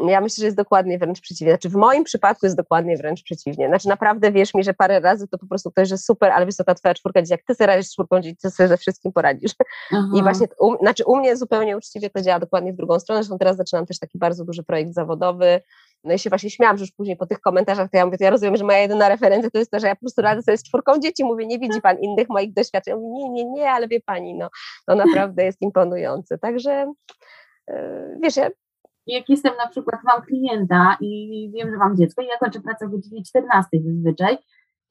[0.07, 1.51] Ja myślę, że jest dokładnie wręcz przeciwnie.
[1.51, 3.67] Znaczy w moim przypadku jest dokładnie wręcz przeciwnie.
[3.67, 6.55] Znaczy naprawdę wierz mi, że parę razy to po prostu ktoś, że super, ale wiesz
[6.55, 8.77] co, ta twoja czwórka dzieci, jak ty sobie radzisz z czwórką dzieci, ty sobie ze
[8.77, 9.51] wszystkim poradzisz.
[9.91, 10.07] Aha.
[10.15, 13.37] I właśnie, u, znaczy u mnie zupełnie uczciwie to działa dokładnie w drugą stronę, zresztą
[13.37, 15.61] teraz zaczynam też taki bardzo duży projekt zawodowy,
[16.03, 18.23] no i się właśnie śmiałam, że już później po tych komentarzach, to ja mówię, to
[18.23, 20.57] ja rozumiem, że moja jedyna referencja to jest to, że ja po prostu radzę sobie
[20.57, 22.95] z czwórką dzieci, mówię, nie widzi pan innych moich doświadczeń.
[22.95, 24.49] Mówię, nie, nie, nie, ale wie pani, no,
[24.85, 26.37] to naprawdę jest imponujące.
[26.37, 26.93] Także,
[27.67, 27.75] yy,
[28.23, 28.49] wiesz, ja
[29.07, 32.85] jak jestem na przykład, mam klienta i wiem, że mam dziecko i ja kończę pracę
[32.85, 34.37] o godzinie 14 zazwyczaj,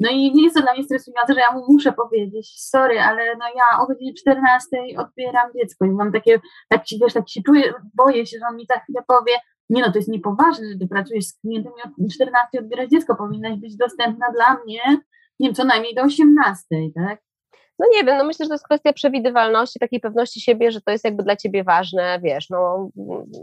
[0.01, 3.37] no i nie jest to dla mnie stresujące, że ja mu muszę powiedzieć, sorry, ale
[3.37, 4.67] no ja o godzinie 14
[4.99, 8.57] odbieram dziecko i mam takie, tak się, wiesz, tak się czuję, boję się, że on
[8.57, 9.33] mi za chwilę powie,
[9.71, 13.17] nie no, to jest niepoważne, że ty pracujesz z klientem i od 14 odbierasz dziecko,
[13.17, 14.81] powinnaś być dostępna dla mnie,
[15.41, 17.21] nie wiem, co najmniej do 18, tak?
[17.79, 20.91] No nie wiem, no myślę, że to jest kwestia przewidywalności, takiej pewności siebie, że to
[20.91, 22.91] jest jakby dla ciebie ważne, wiesz, no,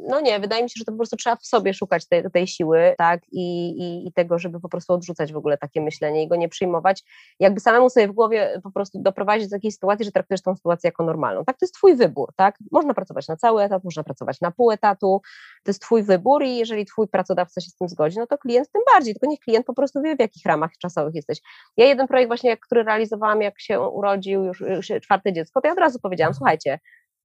[0.09, 2.47] no nie, wydaje mi się, że to po prostu trzeba w sobie szukać tej, tej
[2.47, 6.27] siły, tak, I, i, i tego, żeby po prostu odrzucać w ogóle takie myślenie i
[6.27, 7.03] go nie przyjmować,
[7.39, 10.87] jakby samemu sobie w głowie po prostu doprowadzić do takiej sytuacji, że traktujesz tą sytuację
[10.87, 14.41] jako normalną, tak, to jest twój wybór, tak, można pracować na cały etat, można pracować
[14.41, 15.21] na pół etatu,
[15.63, 18.71] to jest twój wybór i jeżeli twój pracodawca się z tym zgodzi, no to klient
[18.71, 21.41] tym bardziej, tylko niech klient po prostu wie, w jakich ramach czasowych jesteś.
[21.77, 25.73] Ja jeden projekt właśnie, który realizowałam, jak się urodził już, już czwarte dziecko, to ja
[25.73, 26.79] od razu powiedziałam, słuchajcie,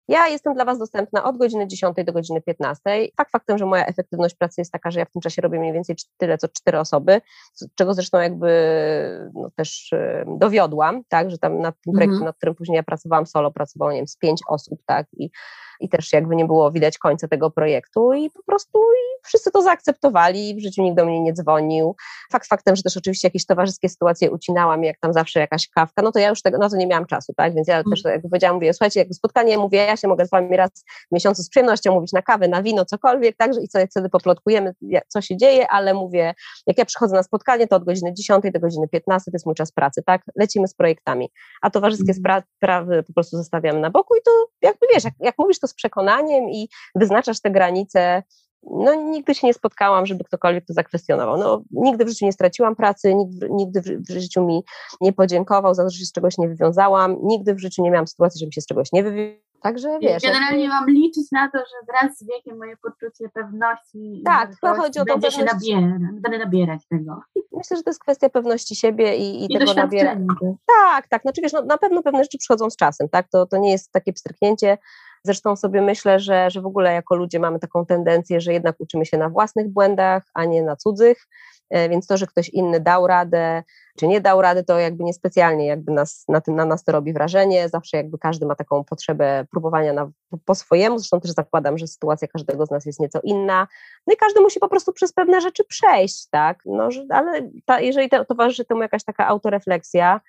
[0.09, 2.83] ja jestem dla Was dostępna od godziny 10 do godziny 15.
[3.17, 5.73] Fakt faktem, że moja efektywność pracy jest taka, że ja w tym czasie robię mniej
[5.73, 7.21] więcej tyle, co cztery osoby,
[7.75, 8.51] czego zresztą jakby
[9.35, 9.91] no, też
[10.39, 12.27] dowiodłam, tak, że tam nad tym projektem, mhm.
[12.27, 15.31] nad którym później ja pracowałam solo, pracowało, nie wiem, z pięć osób, tak, i
[15.81, 19.63] i też jakby nie było widać końca tego projektu i po prostu i wszyscy to
[19.63, 21.97] zaakceptowali, w życiu nikt do mnie nie dzwonił.
[22.33, 26.13] Fakt faktem, że też oczywiście jakieś towarzyskie sytuacje ucinałam, jak tam zawsze jakaś kawka, no
[26.13, 27.85] to ja już tego, na to nie miałam czasu, tak, więc ja mm.
[27.91, 30.71] też jakby powiedziałam, mówię, słuchajcie, jakby spotkanie, mówię, ja się mogę z wami raz
[31.11, 34.09] w miesiącu z przyjemnością mówić na kawę, na wino, cokolwiek, także i co, jak wtedy
[34.09, 34.75] poplotkujemy,
[35.09, 36.35] co się dzieje, ale mówię,
[36.67, 39.55] jak ja przychodzę na spotkanie, to od godziny 10 do godziny 15 to jest mój
[39.55, 41.31] czas pracy, tak, lecimy z projektami,
[41.63, 42.45] a towarzyskie mm.
[42.57, 44.31] sprawy po prostu zostawiamy na boku i to
[44.63, 48.23] jakby wiesz, jak, jak mówisz to z przekonaniem i wyznaczasz te granice.
[48.71, 51.37] No, nigdy się nie spotkałam, żeby ktokolwiek to zakwestionował.
[51.39, 54.63] No, nigdy w życiu nie straciłam pracy, nigdy, nigdy w życiu mi
[55.01, 58.07] nie podziękował za to, że się z czegoś nie wywiązałam, nigdy w życiu nie miałam
[58.07, 59.45] sytuacji, żebym się z czegoś nie wywiązała.
[59.65, 60.23] Także wiesz.
[60.23, 64.23] Generalnie mam liczyć na to, że wraz z wiekiem moje poczucie pewności.
[64.25, 67.21] Tak, chyba chodzi o to, będzie się nabiera, będę nabierać tego.
[67.53, 70.27] Myślę, że to jest kwestia pewności siebie i, i, I tego nabierania.
[70.67, 71.23] Tak, tak.
[71.23, 73.29] Znaczy wiesz, no, na pewno pewne rzeczy przychodzą z czasem, tak?
[73.29, 74.79] To, to nie jest takie pstryknięcie
[75.25, 79.07] Zresztą sobie myślę, że, że w ogóle jako ludzie mamy taką tendencję, że jednak uczymy
[79.07, 81.27] się na własnych błędach, a nie na cudzych,
[81.71, 83.63] e, więc to, że ktoś inny dał radę,
[83.99, 87.13] czy nie dał rady, to jakby niespecjalnie jakby nas, na, tym, na nas to robi
[87.13, 87.69] wrażenie.
[87.69, 90.11] Zawsze jakby każdy ma taką potrzebę próbowania na,
[90.45, 93.69] po swojemu, zresztą też zakładam, że sytuacja każdego z nas jest nieco inna.
[94.07, 96.59] No i każdy musi po prostu przez pewne rzeczy przejść, tak?
[96.67, 100.21] No, ale ta, jeżeli to, towarzyszy temu jakaś taka autorefleksja,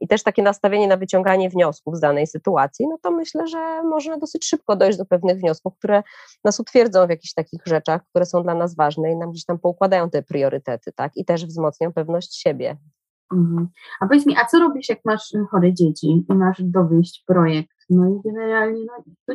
[0.00, 4.18] i też takie nastawienie na wyciąganie wniosków z danej sytuacji, no to myślę, że można
[4.18, 6.02] dosyć szybko dojść do pewnych wniosków, które
[6.44, 9.58] nas utwierdzą w jakichś takich rzeczach, które są dla nas ważne i nam gdzieś tam
[9.58, 11.16] poukładają te priorytety, tak?
[11.16, 12.76] I też wzmocnią pewność siebie.
[13.34, 13.68] Mhm.
[14.00, 17.76] A powiedz mi, a co robisz, jak masz chore dzieci i masz dowieść projekt?
[17.90, 18.84] No i generalnie,
[19.28, 19.34] no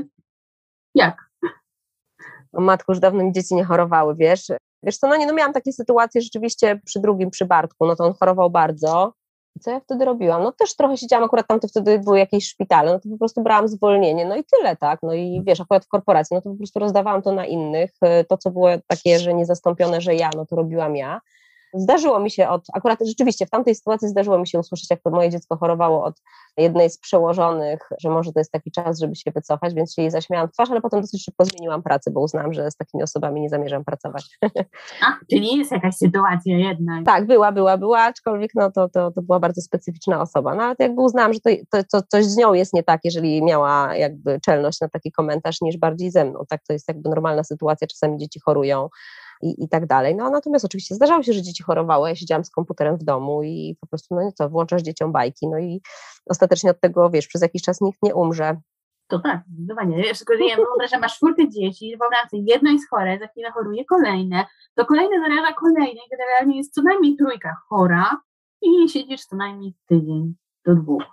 [0.96, 1.30] jak?
[2.54, 4.48] O matku, już dawno mi dzieci nie chorowały, wiesz?
[4.84, 8.06] Wiesz co, no nie, no miałam takie sytuacje rzeczywiście przy drugim, przy Bartku, no to
[8.06, 9.14] on chorował bardzo,
[9.62, 10.44] co ja wtedy robiłam?
[10.44, 13.44] No też trochę siedziałam, akurat tam to wtedy były jakieś szpitale, no to po prostu
[13.44, 16.58] brałam zwolnienie, no i tyle, tak, no i wiesz, akurat w korporacji, no to po
[16.58, 20.46] prostu rozdawałam to na innych, y, to co było takie, że niezastąpione, że ja, no
[20.46, 21.22] to robiłam ja,
[21.74, 25.10] Zdarzyło mi się od, akurat rzeczywiście w tamtej sytuacji zdarzyło mi się usłyszeć, jak to
[25.10, 26.22] moje dziecko chorowało od
[26.58, 30.12] jednej z przełożonych, że może to jest taki czas, żeby się wycofać, więc się jej
[30.12, 33.42] zaśmiałam w twarz, ale potem dosyć szybko zmieniłam pracę, bo uznałam, że z takimi osobami
[33.42, 34.38] nie zamierzam pracować.
[35.06, 37.06] A, czyli jest jakaś sytuacja jednak.
[37.06, 40.76] Tak, była, była, była, aczkolwiek no, to, to, to była bardzo specyficzna osoba, no ale
[40.80, 44.40] jakby uznałam, że to, to, to coś z nią jest nie tak, jeżeli miała jakby
[44.46, 48.18] czelność na taki komentarz, niż bardziej ze mną, tak, to jest jakby normalna sytuacja, czasami
[48.18, 48.90] dzieci chorują,
[49.42, 50.16] i, i tak dalej.
[50.16, 53.78] No natomiast oczywiście zdarzało się, że dzieci chorowały, ja siedziałam z komputerem w domu i
[53.82, 55.82] po prostu, no co, włączasz dzieciom bajki, no i
[56.30, 58.58] ostatecznie od tego, wiesz, przez jakiś czas nikt nie umrze.
[59.08, 59.98] To tak, zdecydowanie.
[59.98, 63.52] Wiesz, tylko że ja wyobrażam, masz czwórkę dzieci, wyobrażam sobie, jedno jest chore, za chwilę
[63.52, 68.22] choruje kolejne, to kolejne zaraża kolejne i generalnie jest co najmniej trójka chora
[68.62, 71.04] i siedzisz co najmniej tydzień do dwóch.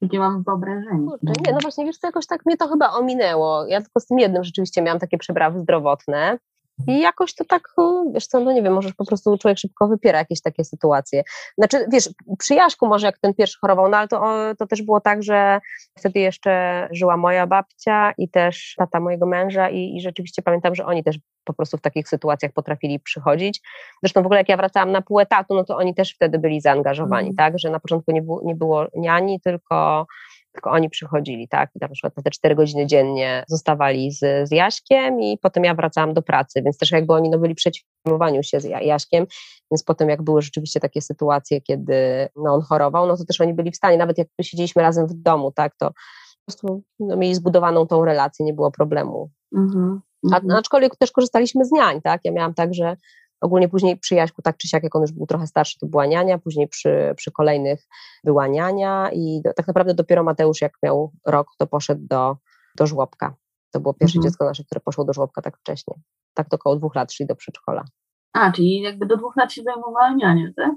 [0.00, 1.08] Jakie mam wyobrażenie.
[1.08, 3.66] Kurczę, nie, no właśnie, wiesz co, jakoś tak mnie to chyba ominęło.
[3.66, 6.38] Ja tylko z tym jednym rzeczywiście miałam takie przeprawy zdrowotne,
[6.86, 7.68] i jakoś to tak,
[8.12, 11.22] wiesz co, no nie wiem, możesz po prostu człowiek szybko wypiera jakieś takie sytuacje.
[11.58, 14.22] Znaczy, wiesz, przy Jaśku może jak ten pierwszy chorował, no ale to,
[14.58, 15.60] to też było tak, że
[15.98, 20.86] wtedy jeszcze żyła moja babcia i też tata mojego męża i, i rzeczywiście pamiętam, że
[20.86, 23.60] oni też po prostu w takich sytuacjach potrafili przychodzić.
[24.02, 26.60] Zresztą w ogóle jak ja wracałam na pół etatu, no to oni też wtedy byli
[26.60, 27.36] zaangażowani, mm.
[27.36, 30.06] tak, że na początku nie było, nie było niani, tylko
[30.52, 35.20] tylko oni przychodzili, tak, i na przykład te cztery godziny dziennie zostawali z, z Jaśkiem
[35.20, 38.64] i potem ja wracałam do pracy, więc też jakby oni no, byli przeciwmowaniu się z
[38.64, 39.26] Jaśkiem,
[39.70, 43.54] więc potem jak były rzeczywiście takie sytuacje, kiedy no, on chorował, no to też oni
[43.54, 47.34] byli w stanie, nawet jak siedzieliśmy razem w domu, tak, to po prostu no, mieli
[47.34, 49.30] zbudowaną tą relację, nie było problemu.
[49.56, 50.00] Mhm,
[50.32, 50.58] A, mhm.
[50.58, 52.96] aczkolwiek też korzystaliśmy z niań, tak, ja miałam tak, że
[53.40, 56.06] Ogólnie później przy Jaśku, tak czy siak, jak on już był trochę starszy, to była
[56.06, 57.86] niania, później przy, przy kolejnych
[58.24, 62.36] była niania i do, tak naprawdę dopiero Mateusz, jak miał rok, to poszedł do,
[62.76, 63.34] do żłobka.
[63.72, 64.30] To było pierwsze mhm.
[64.30, 65.94] dziecko nasze, które poszło do żłobka tak wcześnie.
[66.34, 67.84] Tak to około dwóch lat szli do przedszkola.
[68.32, 70.72] A, czyli jakby do dwóch lat się zajmowała niania, tak?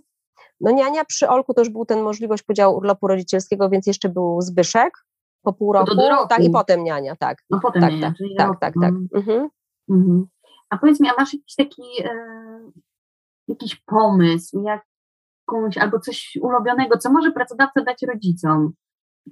[0.62, 4.42] No niania przy Olku to już był ten możliwość podziału urlopu rodzicielskiego, więc jeszcze był
[4.42, 4.94] Zbyszek
[5.44, 6.28] po pół roku, roku.
[6.28, 7.38] tak, i potem niania, tak.
[7.50, 9.50] No potem tak, niania, tak, tak, tak, tak, mhm.
[9.90, 10.26] Mhm.
[10.70, 12.51] A powiedz mi, a masz jakiś taki, e,
[13.48, 18.74] jakiś pomysł, jakąś, albo coś ulubionego, co może pracodawca dać rodzicom?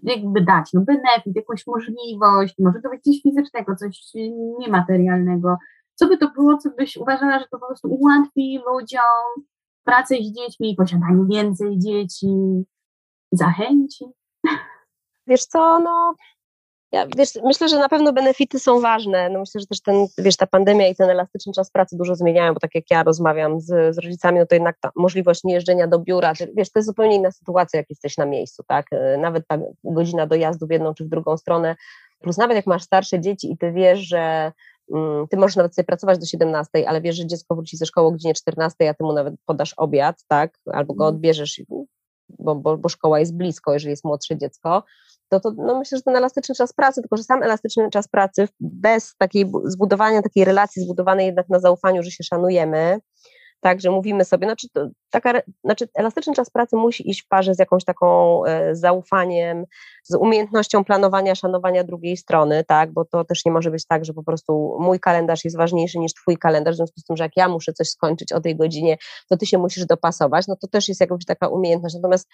[0.03, 4.11] Jakby dać, no benefit, jakąś możliwość, może to być coś fizycznego, coś
[4.59, 5.57] niematerialnego.
[5.95, 9.45] Co by to było, co byś uważała, że to po prostu ułatwi ludziom
[9.83, 12.27] pracę z dziećmi, posiadanie więcej dzieci,
[13.31, 14.05] zachęci?
[15.27, 16.15] Wiesz co, no
[16.91, 19.29] ja, wiesz, myślę, że na pewno benefity są ważne.
[19.29, 22.53] No myślę, że też ten, wiesz, ta pandemia i ten elastyczny czas pracy dużo zmieniają,
[22.53, 25.99] bo tak jak ja rozmawiam z, z rodzicami, no to jednak ta możliwość niejeżdżenia do
[25.99, 28.85] biura, wiesz, to jest zupełnie inna sytuacja, jak jesteś na miejscu, tak?
[28.91, 31.75] E, nawet ta godzina dojazdu w jedną czy w drugą stronę,
[32.19, 34.51] plus nawet jak masz starsze dzieci i ty wiesz, że
[34.93, 38.07] mm, ty możesz nawet sobie pracować do 17, ale wiesz, że dziecko wróci ze szkoły
[38.07, 40.59] o godzinie 14, a ty mu nawet podasz obiad, tak?
[40.65, 41.15] Albo go mhm.
[41.15, 41.61] odbierzesz,
[42.39, 44.83] bo, bo, bo szkoła jest blisko, jeżeli jest młodsze dziecko,
[45.29, 48.47] to, to no myślę, że ten elastyczny czas pracy, tylko że sam elastyczny czas pracy
[48.59, 52.99] bez takiej zbudowania takiej relacji zbudowanej jednak na zaufaniu, że się szanujemy,
[53.59, 54.67] tak, że mówimy sobie, znaczy,
[55.09, 59.65] taka, znaczy elastyczny czas pracy musi iść w parze z jakąś taką e, zaufaniem,
[60.03, 64.13] z umiejętnością planowania, szanowania drugiej strony, tak, bo to też nie może być tak, że
[64.13, 67.37] po prostu mój kalendarz jest ważniejszy niż twój kalendarz, w związku z tym, że jak
[67.37, 68.97] ja muszę coś skończyć o tej godzinie,
[69.29, 72.27] to ty się musisz dopasować, no to też jest jakaś taka umiejętność, natomiast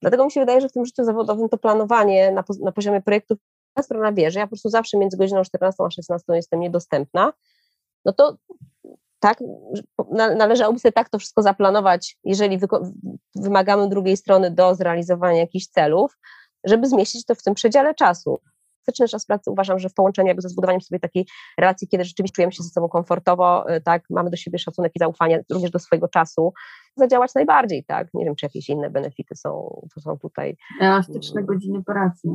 [0.00, 3.38] Dlatego mi się wydaje, że w tym życiu zawodowym to planowanie na, na poziomie projektów,
[3.82, 7.32] strona wie, że ja po prostu zawsze między godziną 14 a 16 jestem niedostępna,
[8.04, 8.36] no to
[9.20, 9.38] tak,
[10.36, 12.58] należałoby sobie tak to wszystko zaplanować, jeżeli
[13.34, 16.18] wymagamy drugiej strony do zrealizowania jakichś celów,
[16.64, 18.40] żeby zmieścić to w tym przedziale czasu
[18.88, 21.26] elastyczny czas pracy uważam, że w połączeniu jakby ze zbudowaniem sobie takiej
[21.58, 24.98] relacji, kiedy rzeczywiście czujemy się ze sobą komfortowo, y, tak, mamy do siebie szacunek i
[24.98, 26.52] zaufanie również do swojego czasu,
[26.96, 28.08] zadziałać najbardziej, tak.
[28.14, 30.56] Nie wiem, czy jakieś inne benefity są, to są tutaj.
[30.80, 32.28] Elastyczne godziny pracy.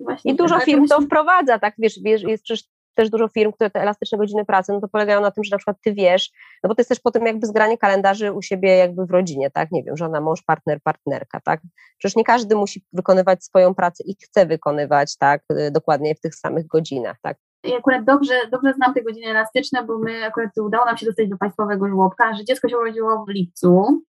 [0.00, 2.64] Właśnie I dużo firm to wprowadza, tak, wiesz, wiesz jest przecież
[3.00, 5.58] też dużo firm, które te elastyczne godziny pracy, no to polegają na tym, że na
[5.58, 6.30] przykład ty wiesz,
[6.64, 9.70] no bo to jest też potem jakby zgranie kalendarzy u siebie jakby w rodzinie, tak,
[9.72, 11.60] nie wiem, żona, mąż, partner, partnerka, tak,
[11.98, 16.34] przecież nie każdy musi wykonywać swoją pracę i chce wykonywać, tak, y, dokładnie w tych
[16.34, 17.38] samych godzinach, tak.
[17.64, 21.28] Ja akurat dobrze, dobrze znam te godziny elastyczne, bo my akurat udało nam się dostać
[21.28, 24.02] do państwowego żłobka, że dziecko się urodziło w lipcu,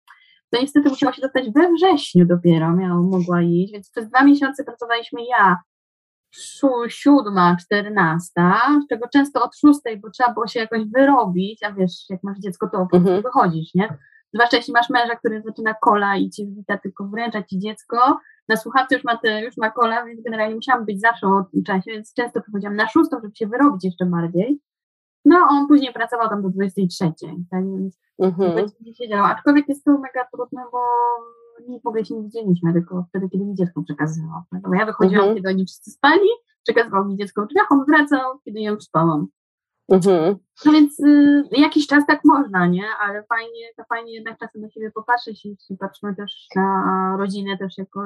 [0.50, 4.64] to niestety musiała się dostać we wrześniu dopiero, miała, mogła iść, więc przez dwa miesiące
[4.64, 5.56] pracowaliśmy ja
[6.88, 11.92] siódma, czternasta, z czego często od szóstej, bo trzeba było się jakoś wyrobić, a wiesz,
[12.10, 13.22] jak masz dziecko, to mhm.
[13.22, 13.98] wychodzisz, nie?
[14.34, 18.56] Zwłaszcza jeśli masz męża, który zaczyna kola i ci wita tylko wręcza ci dziecko, na
[18.56, 21.90] słuchawce już ma, te, już ma kola, więc generalnie musiałam być zawsze o tym czasie,
[21.90, 24.60] więc często przychodziłam na szóstą, żeby się wyrobić jeszcze bardziej.
[25.24, 27.12] No, on później pracował tam do 23,
[27.50, 28.66] tak więc mhm.
[28.80, 29.24] nie siedział.
[29.24, 30.78] Aczkolwiek jest to mega trudne, bo
[31.84, 34.42] w ogóle się nie widzieliśmy, tylko wtedy, kiedy mi dziecko przekazywał.
[34.50, 34.62] Tak?
[34.62, 35.36] Bo ja wychodziłam, mhm.
[35.36, 36.28] kiedy oni wszyscy spali,
[36.62, 39.26] przekazywał mi dziecko w drzwiach, on wracał, kiedy ją spałam.
[39.90, 40.36] Mhm.
[40.64, 42.84] No więc y, jakiś czas tak można, nie?
[43.00, 47.78] Ale fajnie, to fajnie jednak czasem na siebie popatrzeć i patrzmy też na rodzinę też
[47.78, 48.00] jako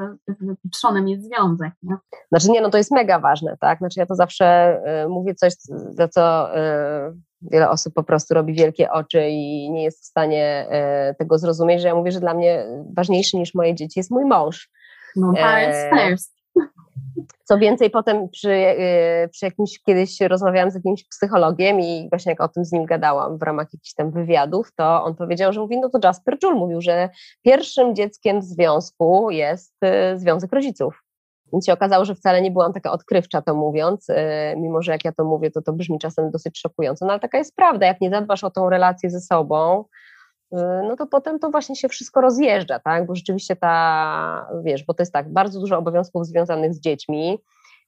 [0.73, 1.97] trzonem jest związek, nie?
[2.29, 3.79] Znaczy nie, no to jest mega ważne, tak?
[3.79, 5.53] Znaczy ja to zawsze y, mówię coś,
[5.91, 7.15] za co y,
[7.51, 10.69] wiele osób po prostu robi wielkie oczy i nie jest w stanie
[11.11, 14.25] y, tego zrozumieć, że ja mówię, że dla mnie ważniejszy niż moje dzieci jest mój
[14.25, 14.71] mąż.
[15.17, 16.35] No, parents e, first.
[17.45, 22.41] Co więcej, potem przy, y, przy jakimś, kiedyś rozmawiałam z jakimś psychologiem i właśnie jak
[22.41, 25.81] o tym z nim gadałam w ramach jakichś tam wywiadów, to on powiedział, że mówi,
[25.81, 27.09] no to Jasper Joule mówił, że
[27.43, 29.75] pierwszym dzieckiem w związku jest
[30.15, 31.04] związek rodziców.
[31.55, 34.15] Więc się okazało, że wcale nie byłam taka odkrywcza to mówiąc, y,
[34.57, 37.39] mimo że jak ja to mówię, to to brzmi czasem dosyć szokująco, no ale taka
[37.39, 39.85] jest prawda, jak nie zadbasz o tą relację ze sobą,
[40.55, 43.07] Y, no to potem to właśnie się wszystko rozjeżdża, tak?
[43.07, 47.39] Bo rzeczywiście ta, wiesz, bo to jest tak, bardzo dużo obowiązków związanych z dziećmi.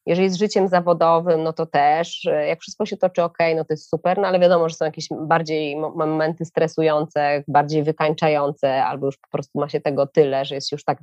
[0.07, 3.91] Jeżeli z życiem zawodowym, no to też, jak wszystko się toczy ok, no to jest
[3.91, 9.29] super, no ale wiadomo, że są jakieś bardziej momenty stresujące, bardziej wykańczające, albo już po
[9.31, 10.99] prostu ma się tego tyle, że jest już tak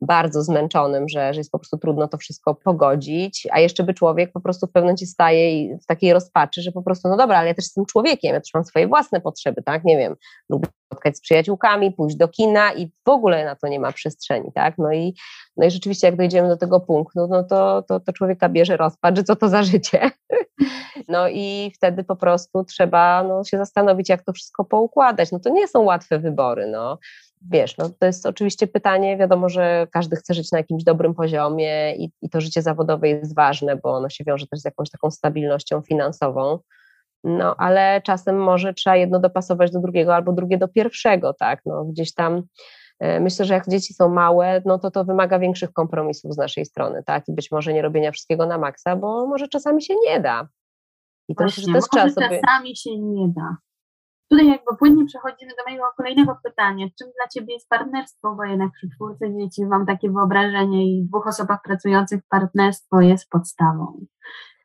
[0.00, 4.32] bardzo zmęczonym, że, że jest po prostu trudno to wszystko pogodzić, a jeszcze by człowiek
[4.32, 7.48] po prostu w pewnym momencie staje w takiej rozpaczy, że po prostu, no dobra, ale
[7.48, 10.16] ja też jestem człowiekiem, ja też mam swoje własne potrzeby, tak, nie wiem,
[10.50, 14.52] lubię spotkać z przyjaciółkami, pójść do kina i w ogóle na to nie ma przestrzeni,
[14.54, 15.14] tak, no i,
[15.56, 19.16] no i rzeczywiście jak dojdziemy do tego punktu, no to, to, to człowieka bierze rozpacz,
[19.16, 20.10] że co to za życie,
[21.08, 25.50] no i wtedy po prostu trzeba no, się zastanowić, jak to wszystko poukładać, no to
[25.50, 26.98] nie są łatwe wybory, no,
[27.50, 31.96] wiesz, no to jest oczywiście pytanie, wiadomo, że każdy chce żyć na jakimś dobrym poziomie
[31.96, 35.10] i, i to życie zawodowe jest ważne, bo ono się wiąże też z jakąś taką
[35.10, 36.58] stabilnością finansową,
[37.24, 41.84] no ale czasem może trzeba jedno dopasować do drugiego albo drugie do pierwszego, tak, no
[41.84, 42.42] gdzieś tam
[43.00, 46.66] e, Myślę, że jak dzieci są małe, no to to wymaga większych kompromisów z naszej
[46.66, 47.28] strony, tak?
[47.28, 50.48] I być może nie robienia wszystkiego na maksa, bo może czasami się nie da.
[51.28, 52.40] I to Właśnie, myślę, że czas sobie...
[52.40, 53.56] czasami się nie da.
[54.30, 56.86] Tutaj jakby płynnie przechodzimy do mojego kolejnego pytania.
[56.98, 58.34] Czym dla Ciebie jest partnerstwo?
[58.34, 64.06] Bo jednak przy czwórce dzieci mam takie wyobrażenie i dwóch osobach pracujących partnerstwo jest podstawą.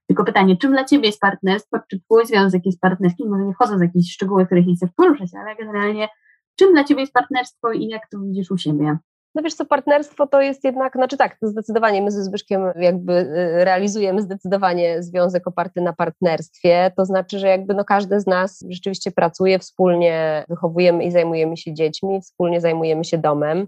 [0.08, 1.78] Tylko pytanie, czym dla Ciebie jest partnerstwo?
[1.90, 3.30] Czy Twój związek jest partnerskim?
[3.30, 6.08] Może nie wchodzę w jakieś szczegóły, których nie chcę poruszać, ale generalnie
[6.56, 8.98] czym dla Ciebie jest partnerstwo i jak to widzisz u siebie?
[9.36, 13.66] No wiesz co, partnerstwo to jest jednak, znaczy tak, zdecydowanie my ze Zbyszkiem jakby y,
[13.66, 19.12] realizujemy zdecydowanie związek oparty na partnerstwie, to znaczy, że jakby no każdy z nas rzeczywiście
[19.12, 23.68] pracuje wspólnie, wychowujemy i zajmujemy się dziećmi, wspólnie zajmujemy się domem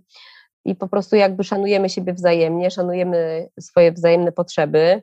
[0.65, 5.02] i po prostu jakby szanujemy siebie wzajemnie, szanujemy swoje wzajemne potrzeby.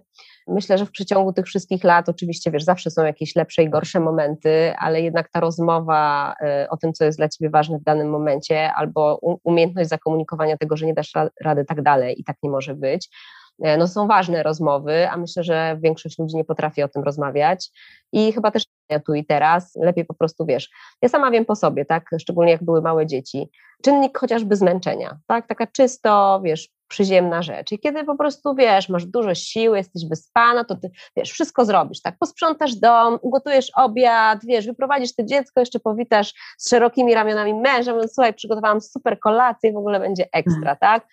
[0.48, 4.00] Myślę, że w przeciągu tych wszystkich lat, oczywiście, wiesz, zawsze są jakieś lepsze i gorsze
[4.00, 8.10] momenty, ale jednak ta rozmowa y, o tym, co jest dla ciebie ważne w danym
[8.10, 12.74] momencie, albo umiejętność zakomunikowania tego, że nie dasz rady tak dalej i tak nie może
[12.74, 13.08] być,
[13.58, 17.70] no są ważne rozmowy, a myślę, że większość ludzi nie potrafi o tym rozmawiać
[18.12, 18.64] i chyba też
[19.06, 20.70] tu i teraz, lepiej po prostu wiesz.
[21.02, 23.50] Ja sama wiem po sobie, tak, szczególnie jak były małe dzieci.
[23.82, 27.72] Czynnik chociażby zmęczenia, tak, taka czysto, wiesz, przyziemna rzecz.
[27.72, 32.02] I kiedy po prostu, wiesz, masz dużo siły, jesteś wyspana, to ty, wiesz, wszystko zrobisz,
[32.02, 37.92] tak, posprzątasz dom, ugotujesz obiad, wiesz, wyprowadzisz to dziecko, jeszcze powitasz z szerokimi ramionami męża,
[37.92, 40.76] mówiąc, słuchaj, przygotowałam super kolację, w ogóle będzie ekstra, mhm.
[40.80, 41.06] tak?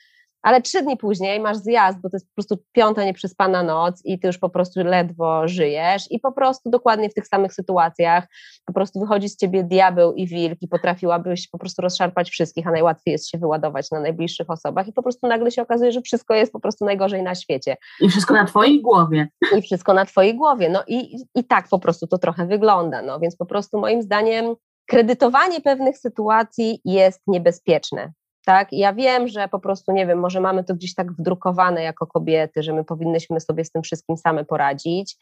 [0.44, 4.20] Ale trzy dni później masz zjazd, bo to jest po prostu piąta nieprzespana noc i
[4.20, 8.28] ty już po prostu ledwo żyjesz i po prostu dokładnie w tych samych sytuacjach
[8.66, 12.72] po prostu wychodzi z ciebie diabeł i wilk i potrafiłabyś po prostu rozszarpać wszystkich, a
[12.72, 16.34] najłatwiej jest się wyładować na najbliższych osobach i po prostu nagle się okazuje, że wszystko
[16.34, 17.78] jest po prostu najgorzej na świecie.
[18.02, 19.28] I wszystko na twojej głowie.
[19.58, 23.20] I wszystko na twojej głowie, no i, i tak po prostu to trochę wygląda, no
[23.20, 24.56] więc po prostu moim zdaniem
[24.88, 28.14] kredytowanie pewnych sytuacji jest niebezpieczne
[28.46, 28.68] tak?
[28.72, 32.64] ja wiem, że po prostu, nie wiem, może mamy to gdzieś tak wdrukowane jako kobiety,
[32.64, 35.18] że my powinnyśmy sobie z tym wszystkim same poradzić,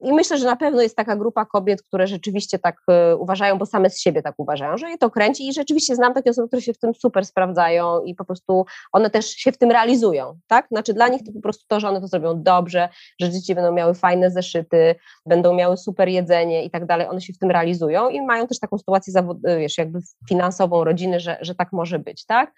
[0.00, 2.76] i myślę, że na pewno jest taka grupa kobiet, które rzeczywiście tak
[3.12, 6.14] y, uważają, bo same z siebie tak uważają, że je to kręci i rzeczywiście znam
[6.14, 9.58] takie osoby, które się w tym super sprawdzają i po prostu one też się w
[9.58, 10.66] tym realizują, tak?
[10.68, 12.88] Znaczy dla nich to po prostu to, że one to zrobią dobrze,
[13.20, 14.94] że dzieci będą miały fajne zeszyty,
[15.26, 18.58] będą miały super jedzenie i tak dalej, one się w tym realizują i mają też
[18.58, 19.12] taką sytuację,
[19.48, 22.52] y, wiesz, jakby finansową rodziny, że, że tak może być, tak?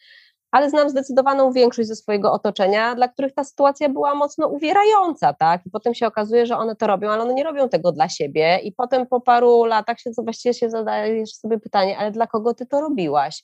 [0.51, 5.67] Ale znam zdecydowaną większość ze swojego otoczenia, dla których ta sytuacja była mocno uwierająca, tak?
[5.67, 8.59] I potem się okazuje, że one to robią, ale one nie robią tego dla siebie
[8.63, 12.67] i potem po paru latach się właściwie się zadajesz sobie pytanie, ale dla kogo ty
[12.67, 13.43] to robiłaś?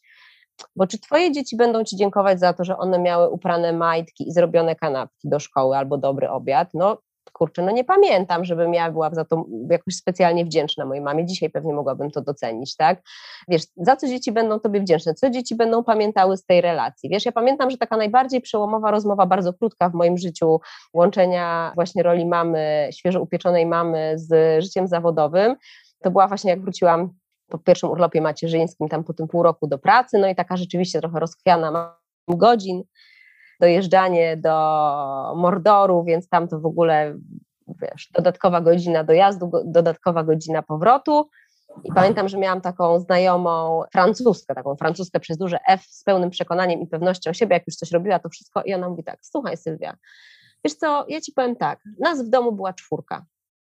[0.76, 4.32] Bo czy twoje dzieci będą ci dziękować za to, że one miały uprane majtki i
[4.32, 6.68] zrobione kanapki do szkoły albo dobry obiad?
[6.74, 6.98] No
[7.42, 11.26] kurczę, no nie pamiętam, żebym ja była za to jakoś specjalnie wdzięczna mojej mamie.
[11.26, 13.02] Dzisiaj pewnie mogłabym to docenić, tak?
[13.48, 15.14] Wiesz, za co dzieci będą tobie wdzięczne?
[15.14, 17.08] Co dzieci będą pamiętały z tej relacji?
[17.08, 20.60] Wiesz, ja pamiętam, że taka najbardziej przełomowa rozmowa, bardzo krótka w moim życiu,
[20.94, 25.56] łączenia właśnie roli mamy, świeżo upieczonej mamy z życiem zawodowym,
[26.02, 27.10] to była właśnie jak wróciłam
[27.48, 31.00] po pierwszym urlopie macierzyńskim, tam po tym pół roku do pracy, no i taka rzeczywiście
[31.00, 31.96] trochę rozchwiana
[32.28, 32.82] godzin,
[33.62, 34.52] dojeżdżanie do
[35.36, 37.14] Mordoru, więc tam to w ogóle
[37.82, 41.28] wiesz, dodatkowa godzina dojazdu, dodatkowa godzina powrotu.
[41.84, 46.80] I pamiętam, że miałam taką znajomą francuskę, taką francuskę przez duże F z pełnym przekonaniem
[46.80, 48.62] i pewnością siebie, jak już coś robiła, to wszystko.
[48.62, 49.96] I ona mówi tak: Słuchaj, Sylwia,
[50.64, 53.24] wiesz co, ja ci powiem tak, nas w domu była czwórka.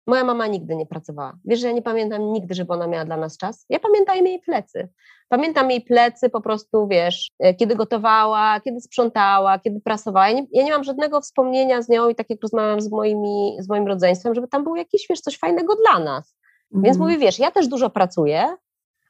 [0.08, 1.38] Moja mama nigdy nie pracowała.
[1.46, 3.66] Wiesz, że ja nie pamiętam nigdy, żeby ona miała dla nas czas.
[3.70, 4.90] Ja pamiętam jej plecy.
[5.30, 10.30] Pamiętam jej plecy po prostu, wiesz, e, kiedy gotowała, kiedy sprzątała, kiedy prasowała.
[10.30, 13.58] Ja nie, ja nie mam żadnego wspomnienia z nią i tak jak rozmawiam z, moimi,
[13.60, 16.36] z moim rodzeństwem, żeby tam był jakiś, wiesz, coś fajnego dla nas.
[16.66, 16.84] Mhm.
[16.84, 18.56] Więc mówię, wiesz, ja też dużo pracuję,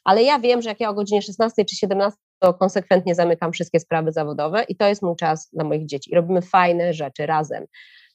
[0.03, 3.79] ale ja wiem, że jak ja o godzinie 16 czy 17 to konsekwentnie zamykam wszystkie
[3.79, 6.11] sprawy zawodowe i to jest mój czas dla moich dzieci.
[6.11, 7.65] I robimy fajne rzeczy razem.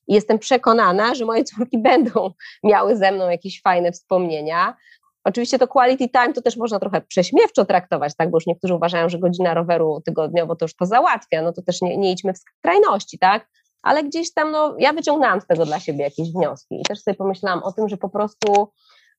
[0.09, 2.31] I jestem przekonana, że moje córki będą
[2.65, 4.77] miały ze mną jakieś fajne wspomnienia.
[5.25, 9.09] Oczywiście to quality time to też można trochę prześmiewczo traktować, tak, bo już niektórzy uważają,
[9.09, 12.39] że godzina roweru tygodniowo to już to załatwia, no to też nie, nie idźmy w
[12.39, 13.49] skrajności, tak,
[13.83, 16.81] ale gdzieś tam, no, ja wyciągnęłam z tego dla siebie jakieś wnioski.
[16.81, 18.69] I też sobie pomyślałam o tym, że po prostu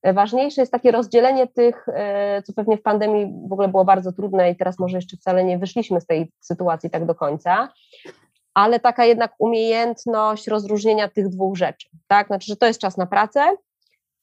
[0.04, 4.52] ważniejsze jest takie rozdzielenie tych, e, co pewnie w pandemii w ogóle było bardzo trudne
[4.52, 7.74] i teraz może jeszcze wcale nie wyszliśmy z tej sytuacji tak do końca,
[8.54, 12.28] ale taka jednak umiejętność rozróżnienia tych dwóch rzeczy, tak?
[12.28, 13.56] Znaczy, że to jest czas na pracę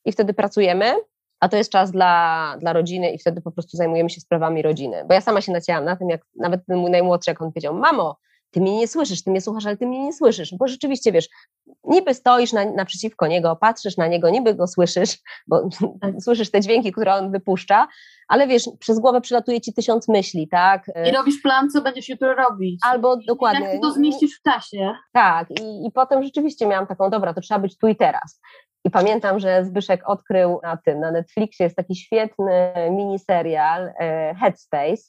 [0.05, 0.95] i wtedy pracujemy,
[1.41, 5.05] a to jest czas dla, dla rodziny i wtedy po prostu zajmujemy się sprawami rodziny.
[5.09, 8.17] Bo ja sama się nacięłam na tym, jak nawet mój najmłodszy, jak on powiedział, mamo,
[8.51, 11.29] ty mnie nie słyszysz, ty mnie słuchasz, ale ty mnie nie słyszysz, bo rzeczywiście, wiesz,
[11.85, 15.69] niby stoisz na, naprzeciwko niego, patrzysz na niego, niby go słyszysz, bo
[16.25, 17.89] słyszysz te dźwięki, które on wypuszcza,
[18.29, 20.91] ale wiesz, przez głowę przylatuje ci tysiąc myśli, tak?
[21.09, 22.81] I robisz plan, co będziesz jutro robić.
[22.85, 23.67] Albo dokładnie.
[23.67, 24.95] Jak to zmieścisz w czasie.
[25.13, 28.41] Tak, i, i potem rzeczywiście miałam taką, dobra, to trzeba być tu i teraz.
[28.85, 35.03] I pamiętam, że Zbyszek odkrył na tym, na Netflixie jest taki świetny miniserial e, Headspace,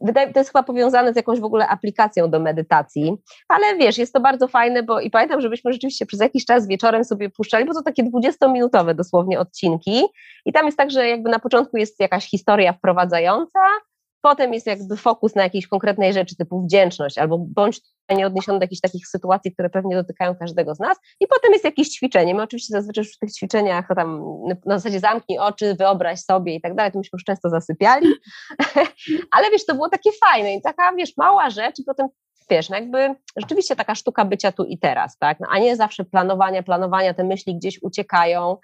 [0.00, 3.16] Wydaje, to jest chyba powiązane z jakąś w ogóle aplikacją do medytacji,
[3.48, 7.04] ale wiesz, jest to bardzo fajne, bo i pamiętam, żebyśmy rzeczywiście przez jakiś czas wieczorem
[7.04, 10.02] sobie puszczali, bo to takie 20-minutowe dosłownie odcinki
[10.44, 13.60] i tam jest tak, że jakby na początku jest jakaś historia wprowadzająca,
[14.22, 18.64] potem jest jakby fokus na jakiejś konkretnej rzeczy typu wdzięczność albo bądź nie odniesiony do
[18.64, 20.98] jakichś takich sytuacji, które pewnie dotykają każdego z nas.
[21.20, 22.34] I potem jest jakieś ćwiczenie.
[22.34, 24.22] My oczywiście zazwyczaj w tych ćwiczeniach tam
[24.66, 28.08] na zasadzie zamknij oczy, wyobraź sobie i tak dalej, to myśmy już często zasypiali,
[29.36, 32.08] ale wiesz, to było takie fajne i taka, wiesz, mała rzecz i potem
[32.50, 36.04] wiesz, no jakby rzeczywiście taka sztuka bycia tu i teraz, tak, no, a nie zawsze
[36.04, 38.56] planowania, planowania, te myśli gdzieś uciekają,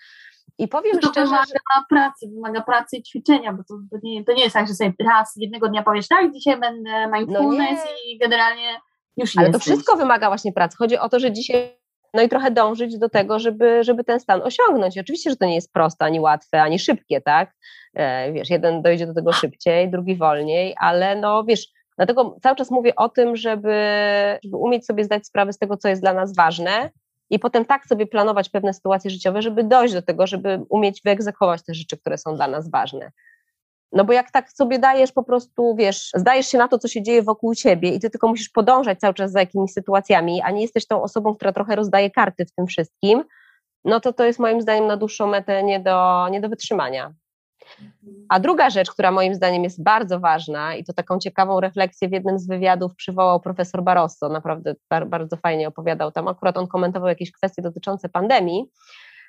[0.58, 1.82] i powiem to szczerze, wymaga że...
[1.88, 4.92] pracy, wymaga pracy i ćwiczenia, bo to, to, nie, to nie jest tak, że sobie
[5.08, 8.80] raz jednego dnia powiesz, tak, dzisiaj będę mindfulness no i generalnie
[9.16, 9.64] już Ale jesteś.
[9.64, 10.76] to wszystko wymaga właśnie pracy.
[10.76, 11.82] Chodzi o to, że dzisiaj
[12.14, 14.98] no i trochę dążyć do tego, żeby, żeby ten stan osiągnąć.
[14.98, 17.54] Oczywiście, że to nie jest proste, ani łatwe, ani szybkie, tak?
[17.94, 22.70] E, wiesz, jeden dojdzie do tego szybciej, drugi wolniej, ale no wiesz, dlatego cały czas
[22.70, 23.74] mówię o tym, żeby,
[24.44, 26.90] żeby umieć sobie zdać sprawę z tego, co jest dla nas ważne,
[27.32, 31.62] i potem tak sobie planować pewne sytuacje życiowe, żeby dojść do tego, żeby umieć wyegzekwować
[31.62, 33.12] te rzeczy, które są dla nas ważne.
[33.92, 37.02] No bo jak tak sobie dajesz po prostu, wiesz, zdajesz się na to, co się
[37.02, 40.62] dzieje wokół ciebie i ty tylko musisz podążać cały czas za jakimiś sytuacjami, a nie
[40.62, 43.24] jesteś tą osobą, która trochę rozdaje karty w tym wszystkim,
[43.84, 47.14] no to to jest moim zdaniem na dłuższą metę nie do, nie do wytrzymania.
[48.28, 52.12] A druga rzecz, która moim zdaniem jest bardzo ważna i to taką ciekawą refleksję w
[52.12, 54.74] jednym z wywiadów przywołał profesor Barroso, naprawdę
[55.06, 58.64] bardzo fajnie opowiadał tam, akurat on komentował jakieś kwestie dotyczące pandemii,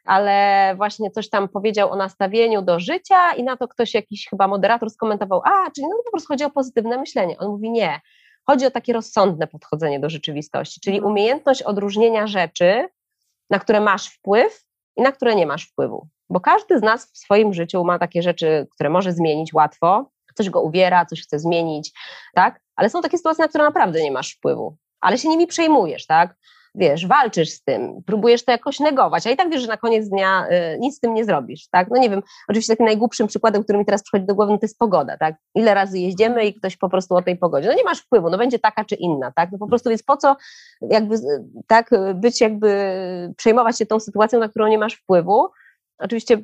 [0.06, 4.48] ale właśnie coś tam powiedział o nastawieniu do życia i na to ktoś, jakiś chyba
[4.48, 7.38] moderator skomentował, a, czyli no po prostu chodzi o pozytywne myślenie.
[7.38, 8.02] On mówi nie,
[8.46, 11.12] chodzi o takie rozsądne podchodzenie do rzeczywistości, czyli mhm.
[11.12, 12.88] umiejętność odróżnienia rzeczy,
[13.50, 14.64] na które masz wpływ
[14.98, 16.08] i na które nie masz wpływu.
[16.30, 20.50] Bo każdy z nas w swoim życiu ma takie rzeczy, które może zmienić łatwo, coś
[20.50, 21.92] go uwiera, coś chce zmienić,
[22.36, 22.62] tak?
[22.76, 26.36] Ale są takie sytuacje, na które naprawdę nie masz wpływu, ale się nimi przejmujesz, tak?
[26.76, 30.10] wiesz, walczysz z tym, próbujesz to jakoś negować, a i tak wiesz, że na koniec
[30.10, 31.88] dnia y, nic z tym nie zrobisz, tak?
[31.92, 34.66] No nie wiem, oczywiście takim najgłupszym przykładem, który mi teraz przychodzi do głowy, no to
[34.66, 35.36] jest pogoda, tak?
[35.56, 38.38] Ile razy jeździmy i ktoś po prostu o tej pogodzie, no nie masz wpływu, no
[38.38, 39.52] będzie taka czy inna, tak?
[39.52, 40.36] No po prostu więc po co
[40.90, 41.16] jakby
[41.68, 42.74] tak być jakby,
[43.38, 45.50] przejmować się tą sytuacją, na którą nie masz wpływu,
[45.98, 46.38] Oczywiście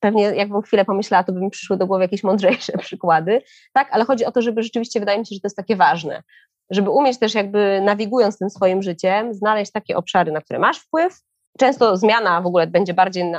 [0.00, 3.42] pewnie jakbym chwilę pomyślała, to by mi przyszły do głowy jakieś mądrzejsze przykłady,
[3.72, 6.22] tak, ale chodzi o to, żeby rzeczywiście, wydaje mi się, że to jest takie ważne,
[6.70, 11.20] żeby umieć też jakby nawigując tym swoim życiem, znaleźć takie obszary, na które masz wpływ.
[11.58, 13.38] Często zmiana w ogóle będzie bardziej y,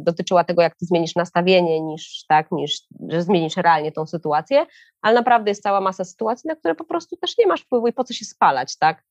[0.00, 4.66] dotyczyła tego, jak ty zmienisz nastawienie, niż tak, niż że zmienisz realnie tą sytuację,
[5.02, 7.92] ale naprawdę jest cała masa sytuacji, na które po prostu też nie masz wpływu i
[7.92, 9.02] po co się spalać, tak?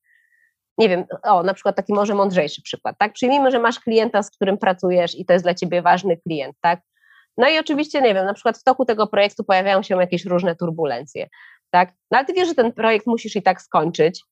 [0.78, 3.13] Nie wiem, o, na przykład taki może mądrzejszy przykład, tak?
[3.13, 6.80] Przyjmijmy, że masz klienta, z którym pracujesz i to jest dla ciebie ważny klient, tak?
[7.38, 10.55] No i oczywiście, nie wiem, na przykład w toku tego projektu pojawiają się jakieś różne
[10.55, 11.28] turbulencje,
[11.69, 11.93] tak?
[12.11, 14.23] No ale ty wiesz, że ten projekt musisz i tak skończyć,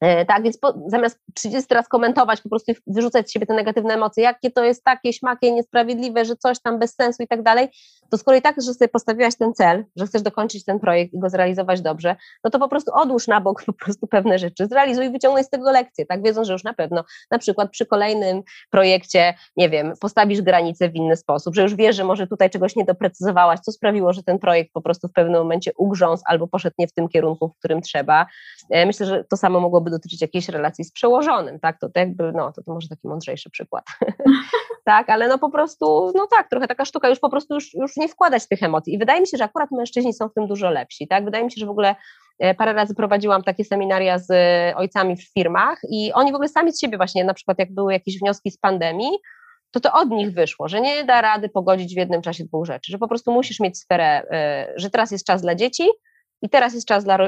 [0.00, 3.94] E, tak, więc po, zamiast 30 raz komentować, po prostu wyrzucać z siebie te negatywne
[3.94, 7.68] emocje, jakie to jest takie śmakie, niesprawiedliwe, że coś tam bez sensu i tak dalej,
[8.10, 11.18] to skoro i tak, że sobie postawiłaś ten cel, że chcesz dokończyć ten projekt i
[11.18, 15.06] go zrealizować dobrze, no to po prostu odłóż na bok po prostu pewne rzeczy, zrealizuj
[15.06, 18.42] i wyciągnij z tego lekcję, tak, wiedząc, że już na pewno na przykład przy kolejnym
[18.70, 22.76] projekcie, nie wiem, postawisz granice w inny sposób, że już wiesz, że może tutaj czegoś
[22.76, 26.74] nie doprecyzowałaś, co sprawiło, że ten projekt po prostu w pewnym momencie ugrzązł albo poszedł
[26.78, 28.26] nie w tym kierunku, w którym trzeba.
[28.70, 32.32] E, myślę, że to samo mogłoby dotyczyć jakiejś relacji z przełożonym, tak, to, to jakby,
[32.32, 33.84] no, to, to może taki mądrzejszy przykład,
[34.84, 37.96] tak, ale no po prostu, no tak, trochę taka sztuka, już po prostu już, już
[37.98, 40.70] nie wkładać tych emocji i wydaje mi się, że akurat mężczyźni są w tym dużo
[40.70, 41.96] lepsi, tak, wydaje mi się, że w ogóle
[42.38, 46.48] e, parę razy prowadziłam takie seminaria z e, ojcami w firmach i oni w ogóle
[46.48, 49.10] sami z siebie właśnie, na przykład jak były jakieś wnioski z pandemii,
[49.70, 52.92] to to od nich wyszło, że nie da rady pogodzić w jednym czasie dwóch rzeczy,
[52.92, 55.88] że po prostu musisz mieć sferę, e, że teraz jest czas dla dzieci
[56.42, 57.18] i teraz jest czas dla,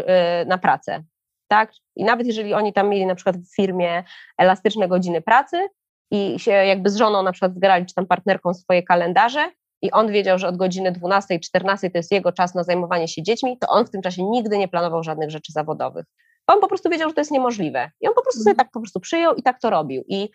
[0.47, 1.05] na pracę
[1.51, 1.73] tak?
[1.97, 4.05] I nawet jeżeli oni tam mieli na przykład w firmie
[4.39, 5.69] elastyczne godziny pracy
[6.11, 9.51] i się jakby z żoną na przykład zgrali, czy tam partnerką swoje kalendarze
[9.83, 13.23] i on wiedział, że od godziny 12, 14 to jest jego czas na zajmowanie się
[13.23, 16.07] dziećmi, to on w tym czasie nigdy nie planował żadnych rzeczy zawodowych.
[16.47, 17.91] On po prostu wiedział, że to jest niemożliwe.
[18.01, 18.67] I on po prostu sobie mhm.
[18.67, 20.05] tak po prostu przyjął i tak to robił.
[20.09, 20.31] I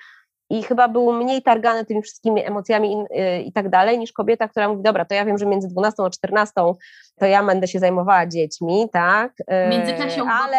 [0.49, 4.47] i chyba był mniej targany tymi wszystkimi emocjami i, y, i, tak dalej, niż kobieta,
[4.47, 6.53] która mówi, dobra, to ja wiem, że między 12 a 14
[7.19, 9.33] to ja będę się zajmowała dziećmi, tak?
[9.47, 10.57] W międzyczasie ale,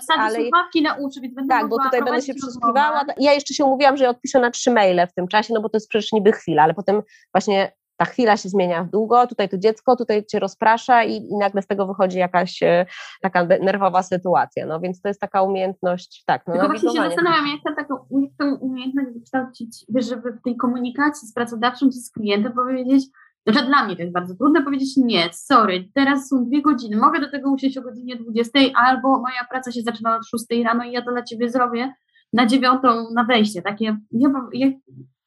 [0.00, 3.04] wsadzi ale, słuchawki nauczy, więc będę Tak, bo tutaj będę się przysłuchiwała.
[3.18, 5.68] Ja jeszcze się umówiłam, że ja odpiszę na trzy maile w tym czasie, no bo
[5.68, 7.02] to jest przecież niby chwila, ale potem
[7.34, 11.36] właśnie ta chwila się zmienia w długo, tutaj to dziecko, tutaj cię rozprasza i, i
[11.36, 12.86] nagle z tego wychodzi jakaś e,
[13.22, 16.42] taka nerwowa sytuacja, no więc to jest taka umiejętność, tak.
[16.46, 20.56] No, Tylko właśnie się zastanawiam, jak tę taką, jak tą umiejętność wykształcić, żeby w tej
[20.56, 23.04] komunikacji z pracodawcą czy z klientem powiedzieć,
[23.46, 27.20] znaczy dla mnie to jest bardzo trudno powiedzieć nie, sorry, teraz są dwie godziny, mogę
[27.20, 30.92] do tego usiąść o godzinie 20 albo moja praca się zaczyna od 6 rano i
[30.92, 31.92] ja to dla Ciebie zrobię
[32.32, 34.70] na dziewiątą na wejście, takie, ja, ja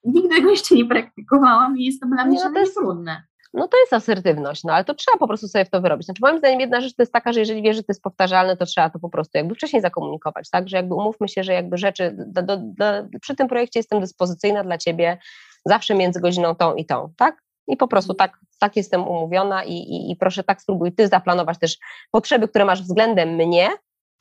[0.04, 3.24] nigdy tego jeszcze nie praktykowałam i jest to dla mnie no, to jest, trudne.
[3.54, 6.06] No to jest asertywność, no ale to trzeba po prostu sobie w to wyrobić.
[6.06, 8.58] Znaczy moim zdaniem jedna rzecz to jest taka, że jeżeli wiesz, że to jest powtarzalne,
[8.58, 11.78] to trzeba to po prostu jakby wcześniej zakomunikować, tak, że jakby umówmy się, że jakby
[11.78, 12.86] rzeczy, do, do, do,
[13.22, 15.18] przy tym projekcie jestem dyspozycyjna dla Ciebie
[15.66, 17.42] zawsze między godziną tą i tą, tak?
[17.68, 21.60] I po prostu tak, tak jestem umówiona i, i, i proszę tak spróbuj Ty zaplanować
[21.60, 21.78] też
[22.12, 23.70] potrzeby, które masz względem mnie,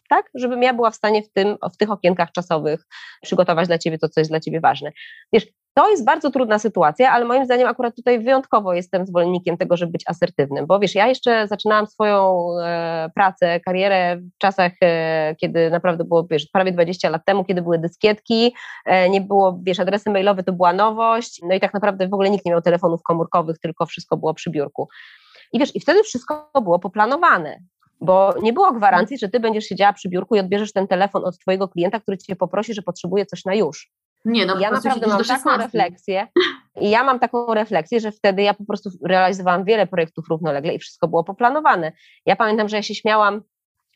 [0.09, 2.87] tak, żebym ja była w stanie w, tym, w tych okienkach czasowych
[3.23, 4.93] przygotować dla Ciebie to, co jest dla Ciebie ważne.
[5.33, 9.77] Wiesz, to jest bardzo trudna sytuacja, ale moim zdaniem akurat tutaj wyjątkowo jestem zwolennikiem tego,
[9.77, 15.35] żeby być asertywnym, bo wiesz, ja jeszcze zaczynałam swoją e, pracę, karierę w czasach, e,
[15.41, 18.55] kiedy naprawdę było, wiesz, prawie 20 lat temu, kiedy były dyskietki,
[18.87, 22.31] e, nie było, wiesz, adresy mailowe to była nowość, no i tak naprawdę w ogóle
[22.31, 24.89] nikt nie miał telefonów komórkowych, tylko wszystko było przy biurku.
[25.53, 27.59] I wiesz, i wtedy wszystko było poplanowane,
[28.01, 31.39] bo nie było gwarancji, że ty będziesz siedziała przy biurku i odbierzesz ten telefon od
[31.39, 33.91] twojego klienta, który cię poprosi, że potrzebuje coś na już.
[34.25, 36.27] Nie, no, ja naprawdę mam taką refleksję
[36.81, 40.79] i ja mam taką refleksję, że wtedy ja po prostu realizowałam wiele projektów równolegle i
[40.79, 41.93] wszystko było poplanowane.
[42.27, 43.43] Ja pamiętam, że ja się śmiałam,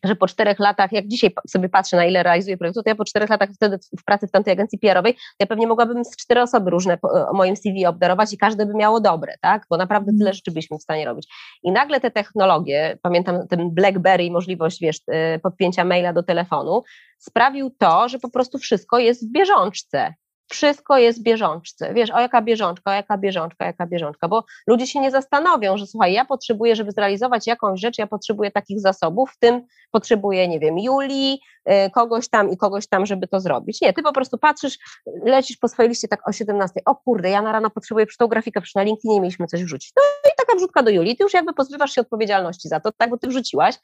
[0.05, 3.05] że po czterech latach, jak dzisiaj sobie patrzę, na ile realizuję projektów, to ja po
[3.05, 6.71] czterech latach wtedy w pracy w tamtej agencji PR-owej, ja pewnie mogłabym z cztery osoby
[6.71, 9.67] różne o moim CV obdarować i każde by miało dobre, tak?
[9.71, 10.35] Bo naprawdę tyle mhm.
[10.35, 11.29] rzeczy byśmy w stanie robić.
[11.63, 14.97] I nagle te technologie, pamiętam ten BlackBerry, możliwość, wiesz,
[15.37, 16.83] y, podpięcia maila do telefonu,
[17.19, 20.15] sprawił to, że po prostu wszystko jest w bieżączce
[20.49, 21.95] wszystko jest bieżączce.
[21.95, 25.87] Wiesz, o jaka bieżączka, o jaka bieżączka, jaka bieżączka, bo ludzie się nie zastanowią, że
[25.87, 30.61] słuchaj, ja potrzebuję, żeby zrealizować jakąś rzecz, ja potrzebuję takich zasobów, w tym potrzebuję, nie
[30.61, 31.41] wiem, Julii,
[31.87, 33.81] y, kogoś tam i kogoś tam, żeby to zrobić.
[33.81, 34.79] Nie, ty po prostu patrzysz,
[35.25, 38.27] lecisz po swojej liście tak o 17, o kurde, ja na rano potrzebuję przy tą
[38.27, 39.93] grafikę, przy na LinkedInie mieliśmy coś wrzucić.
[39.97, 43.11] No i taka wrzutka do Julii, ty już jakby pozbywasz się odpowiedzialności za to, tak,
[43.11, 43.75] bo ty wrzuciłaś.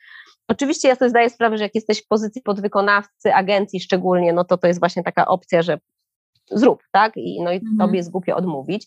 [0.48, 4.58] Oczywiście ja sobie zdaję sprawę, że jak jesteś w pozycji podwykonawcy agencji szczególnie, no to
[4.58, 5.78] to jest właśnie taka opcja, że
[6.50, 7.16] zrób, tak?
[7.16, 7.78] I, no i mhm.
[7.78, 8.86] tobie jest głupio odmówić.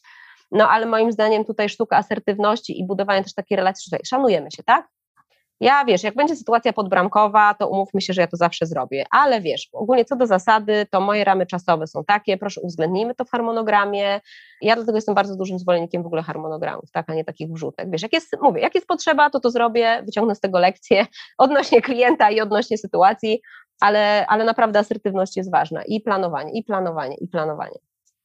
[0.51, 4.63] No ale moim zdaniem tutaj sztuka asertywności i budowanie też takiej relacji, że szanujemy się,
[4.63, 4.87] tak?
[5.59, 9.41] Ja wiesz, jak będzie sytuacja podbramkowa, to umówmy się, że ja to zawsze zrobię, ale
[9.41, 13.29] wiesz, ogólnie co do zasady, to moje ramy czasowe są takie, proszę uwzględnijmy to w
[13.29, 14.21] harmonogramie.
[14.61, 17.89] Ja dlatego jestem bardzo dużym zwolennikiem w ogóle harmonogramów, tak, a nie takich wrzutek.
[17.91, 21.05] Wiesz, jak jest, mówię, jak jest potrzeba, to to zrobię, wyciągnę z tego lekcję
[21.37, 23.41] odnośnie klienta i odnośnie sytuacji,
[23.81, 27.79] ale, ale naprawdę asertywność jest ważna i planowanie, i planowanie, i planowanie.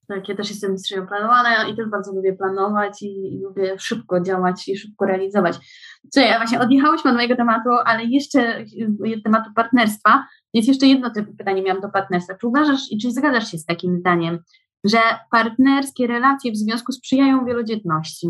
[0.09, 4.20] Tak, ja też jestem mistrzynią planowania i też bardzo lubię planować i, i lubię szybko
[4.20, 5.56] działać i szybko realizować.
[6.11, 8.64] Co ja właśnie odjechałyśmy od mojego tematu, ale jeszcze
[9.24, 10.26] tematu partnerstwa.
[10.54, 12.34] Jest jeszcze jedno typu pytanie miałam do partnerstwa.
[12.40, 14.38] Czy uważasz i czy zgadzasz się z takim zdaniem,
[14.84, 14.98] że
[15.30, 18.28] partnerskie relacje w związku sprzyjają wielodzietności?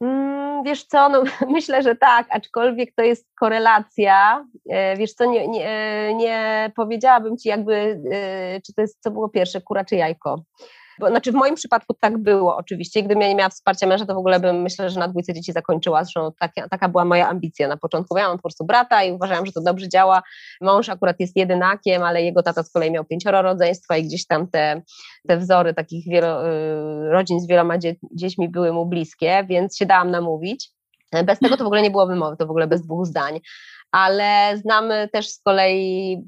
[0.00, 4.46] Mm, wiesz co, no, myślę, że tak, aczkolwiek to jest korelacja.
[4.70, 7.74] E, wiesz co, nie, nie, e, nie powiedziałabym ci jakby,
[8.12, 10.42] e, czy to jest, co było pierwsze, kura czy jajko.
[11.00, 13.02] Bo, znaczy w moim przypadku tak było oczywiście.
[13.02, 15.52] Gdybym ja nie miała wsparcia męża, to w ogóle bym myślę, że na dwójce dzieci
[15.52, 16.04] zakończyła.
[16.04, 18.18] Zresztą taka, taka była moja ambicja na początku.
[18.18, 20.22] Ja mam po prostu brata i uważałam, że to dobrze działa.
[20.60, 24.48] Mąż akurat jest jedynakiem, ale jego tata z kolei miał pięcioro rodzeństwa i gdzieś tam
[24.48, 24.82] te,
[25.28, 29.86] te wzory takich wielo, y, rodzin z wieloma dzie, dziećmi były mu bliskie, więc się
[29.86, 30.70] dałam namówić.
[31.24, 33.40] Bez tego to w ogóle nie byłoby mowy, to w ogóle bez dwóch zdań
[33.90, 36.18] ale znamy też z kolei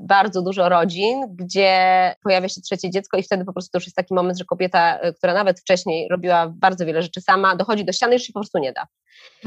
[0.00, 3.96] bardzo dużo rodzin, gdzie pojawia się trzecie dziecko i wtedy po prostu to już jest
[3.96, 7.92] taki moment, że kobieta, y, która nawet wcześniej robiła bardzo wiele rzeczy sama, dochodzi do
[7.92, 8.86] ściany i już się po prostu nie da.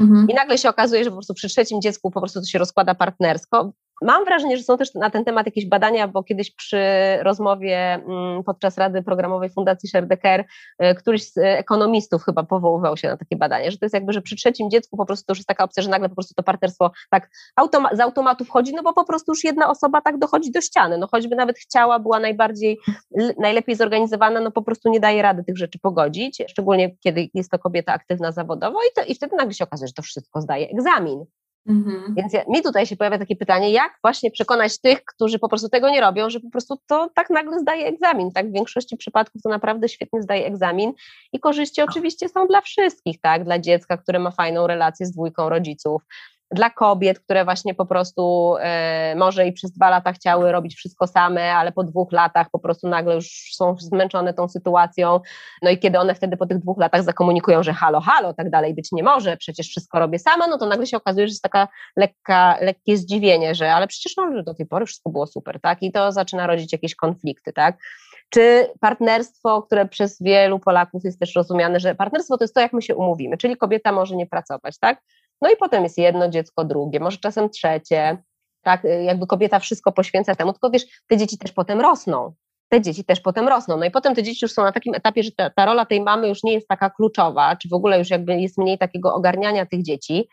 [0.00, 0.26] Mhm.
[0.30, 2.94] I nagle się okazuje, że po prostu przy trzecim dziecku po prostu to się rozkłada
[2.94, 3.72] partnersko.
[4.02, 6.78] Mam wrażenie, że są też na ten temat jakieś badania, bo kiedyś przy
[7.22, 10.44] rozmowie mm, podczas Rady Programowej Fundacji Sherdecker
[10.82, 14.22] y, któryś z ekonomistów chyba powoływał się na takie badanie, że to jest jakby, że
[14.22, 16.42] przy trzecim dziecku po prostu to już jest taka opcja, że nagle po prostu to
[16.42, 20.52] partnerstwo tak automa z automatu wchodzi, no bo po prostu już jedna osoba tak dochodzi
[20.52, 22.78] do ściany, no choćby nawet chciała, była najbardziej,
[23.38, 27.58] najlepiej zorganizowana, no po prostu nie daje rady tych rzeczy pogodzić, szczególnie kiedy jest to
[27.58, 31.24] kobieta aktywna zawodowo i, to, i wtedy nagle się okazuje, że to wszystko zdaje egzamin.
[31.68, 32.14] Mhm.
[32.16, 35.68] Więc ja, mi tutaj się pojawia takie pytanie, jak właśnie przekonać tych, którzy po prostu
[35.68, 38.32] tego nie robią, że po prostu to tak nagle zdaje egzamin.
[38.32, 40.92] Tak, w większości przypadków to naprawdę świetnie zdaje egzamin
[41.32, 45.48] i korzyści oczywiście są dla wszystkich, tak, dla dziecka, które ma fajną relację z dwójką
[45.48, 46.02] rodziców,
[46.54, 51.06] dla kobiet, które właśnie po prostu e, może i przez dwa lata chciały robić wszystko
[51.06, 55.20] same, ale po dwóch latach po prostu nagle już są zmęczone tą sytuacją.
[55.62, 58.74] No i kiedy one wtedy po tych dwóch latach zakomunikują, że halo, halo, tak dalej
[58.74, 61.68] być nie może, przecież wszystko robię sama, no to nagle się okazuje, że jest taka
[61.96, 65.82] lekka, lekkie zdziwienie, że ale przecież no, do tej pory wszystko było super, tak?
[65.82, 67.76] I to zaczyna rodzić jakieś konflikty, tak?
[68.30, 72.72] Czy partnerstwo, które przez wielu Polaków jest też rozumiane, że partnerstwo to jest to, jak
[72.72, 75.00] my się umówimy, czyli kobieta może nie pracować, tak?
[75.44, 78.18] No i potem jest jedno dziecko, drugie, może czasem trzecie,
[78.62, 82.34] tak, y, jakby kobieta wszystko poświęca temu, tylko wiesz, te dzieci też potem rosną,
[82.68, 83.76] te dzieci też potem rosną.
[83.76, 86.00] No i potem te dzieci już są na takim etapie, że ta, ta rola tej
[86.00, 89.66] mamy już nie jest taka kluczowa, czy w ogóle już jakby jest mniej takiego ogarniania
[89.66, 90.28] tych dzieci,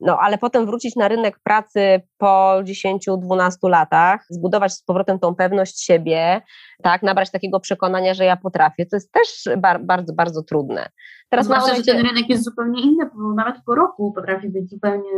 [0.00, 5.84] no ale potem wrócić na rynek pracy po 10-12 latach, zbudować z powrotem tą pewność
[5.84, 6.40] siebie,
[6.82, 10.88] tak, nabrać takiego przekonania, że ja potrafię, to jest też bar bardzo, bardzo trudne.
[11.34, 15.10] Teraz Zwłaszcza, że ten rynek jest zupełnie inny, bo nawet po roku potrafi być zupełnie,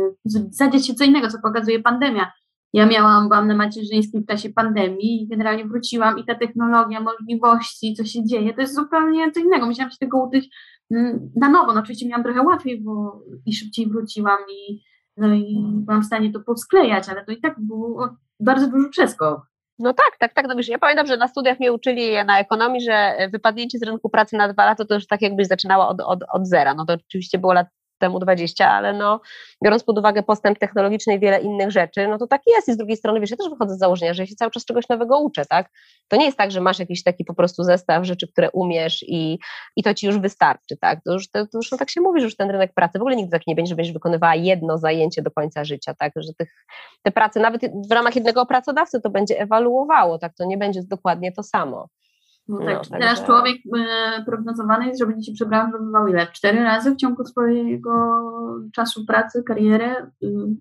[0.49, 2.31] zadzieć się co innego, co pokazuje pandemia.
[2.73, 7.93] Ja miałam, byłam na macierzyńskim w czasie pandemii i generalnie wróciłam i ta technologia, możliwości,
[7.93, 9.65] co się dzieje, to jest zupełnie co innego.
[9.65, 10.55] Musiałam się tego uczyć
[10.91, 11.73] mm, na nowo.
[11.73, 14.83] No oczywiście miałam trochę łatwiej, bo i szybciej wróciłam i,
[15.17, 18.09] no i byłam w stanie to posklejać, ale to i tak było
[18.39, 19.41] bardzo duży przeskok.
[19.79, 20.47] No tak, tak, tak.
[20.47, 24.09] No wiesz, ja pamiętam, że na studiach mnie uczyli na ekonomii, że wypadnięcie z rynku
[24.09, 26.73] pracy na dwa lata to już tak jakbyś zaczynała od, od, od zera.
[26.73, 27.67] No to oczywiście było lat
[27.97, 29.21] temu 20, ale no,
[29.63, 32.69] biorąc pod uwagę postęp technologiczny i wiele innych rzeczy, no to tak jest.
[32.69, 34.65] I z drugiej strony, wiesz, ja też wychodzę z założenia, że ja się cały czas
[34.65, 35.69] czegoś nowego uczę, tak?
[36.07, 39.39] To nie jest tak, że masz jakiś taki po prostu zestaw rzeczy, które umiesz i,
[39.75, 40.99] i to ci już wystarczy, tak?
[41.05, 43.01] To już, to, to już no, tak się mówi, że już ten rynek pracy w
[43.01, 46.13] ogóle nigdy tak nie będzie, że będziesz wykonywała jedno zajęcie do końca życia, tak?
[46.15, 46.65] Że tych,
[47.03, 50.33] te prace nawet w ramach jednego pracodawcy to będzie ewaluowało, tak?
[50.35, 51.87] To nie będzie dokładnie to samo.
[52.47, 56.27] No tak, no, teraz człowiek e, prognozowany jest, że będzie się przebranżowywał ile?
[56.27, 57.91] Cztery razy w ciągu swojego
[58.75, 59.95] czasu pracy, kariery,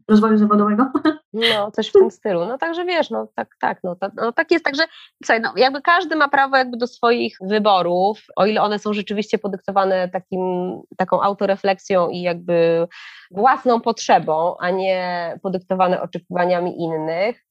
[0.08, 0.90] rozwoju zawodowego?
[1.32, 2.46] No, coś w tym stylu.
[2.46, 4.82] No także wiesz, no tak, tak, no, tak, no tak jest, także
[5.24, 9.38] słuchaj, no jakby każdy ma prawo jakby do swoich wyborów, o ile one są rzeczywiście
[9.38, 10.40] podyktowane takim,
[10.96, 12.88] taką autorefleksją i jakby
[13.30, 17.45] własną potrzebą, a nie podyktowane oczekiwaniami innych.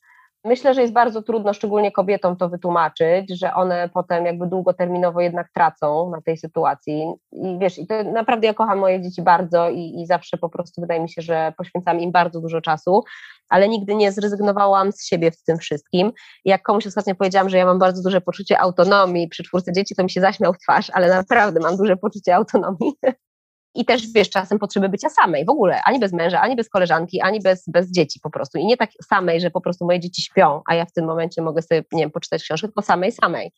[0.45, 5.51] Myślę, że jest bardzo trudno, szczególnie kobietom, to wytłumaczyć, że one potem jakby długoterminowo jednak
[5.53, 7.13] tracą na tej sytuacji.
[7.31, 10.81] I wiesz, i to naprawdę ja kocham moje dzieci bardzo i, i zawsze po prostu
[10.81, 13.03] wydaje mi się, że poświęcam im bardzo dużo czasu,
[13.49, 16.11] ale nigdy nie zrezygnowałam z siebie w tym wszystkim.
[16.45, 20.03] Jak komuś ostatnio powiedziałam, że ja mam bardzo duże poczucie autonomii przy czwórce dzieci, to
[20.03, 22.93] mi się zaśmiał w twarz, ale naprawdę mam duże poczucie autonomii.
[23.75, 27.21] i też wiesz, czasem potrzeby bycia samej w ogóle, ani bez męża, ani bez koleżanki,
[27.21, 28.57] ani bez, bez dzieci po prostu.
[28.57, 31.41] I nie tak samej, że po prostu moje dzieci śpią, a ja w tym momencie
[31.41, 33.51] mogę sobie, nie wiem, poczytać książkę, tylko samej, samej.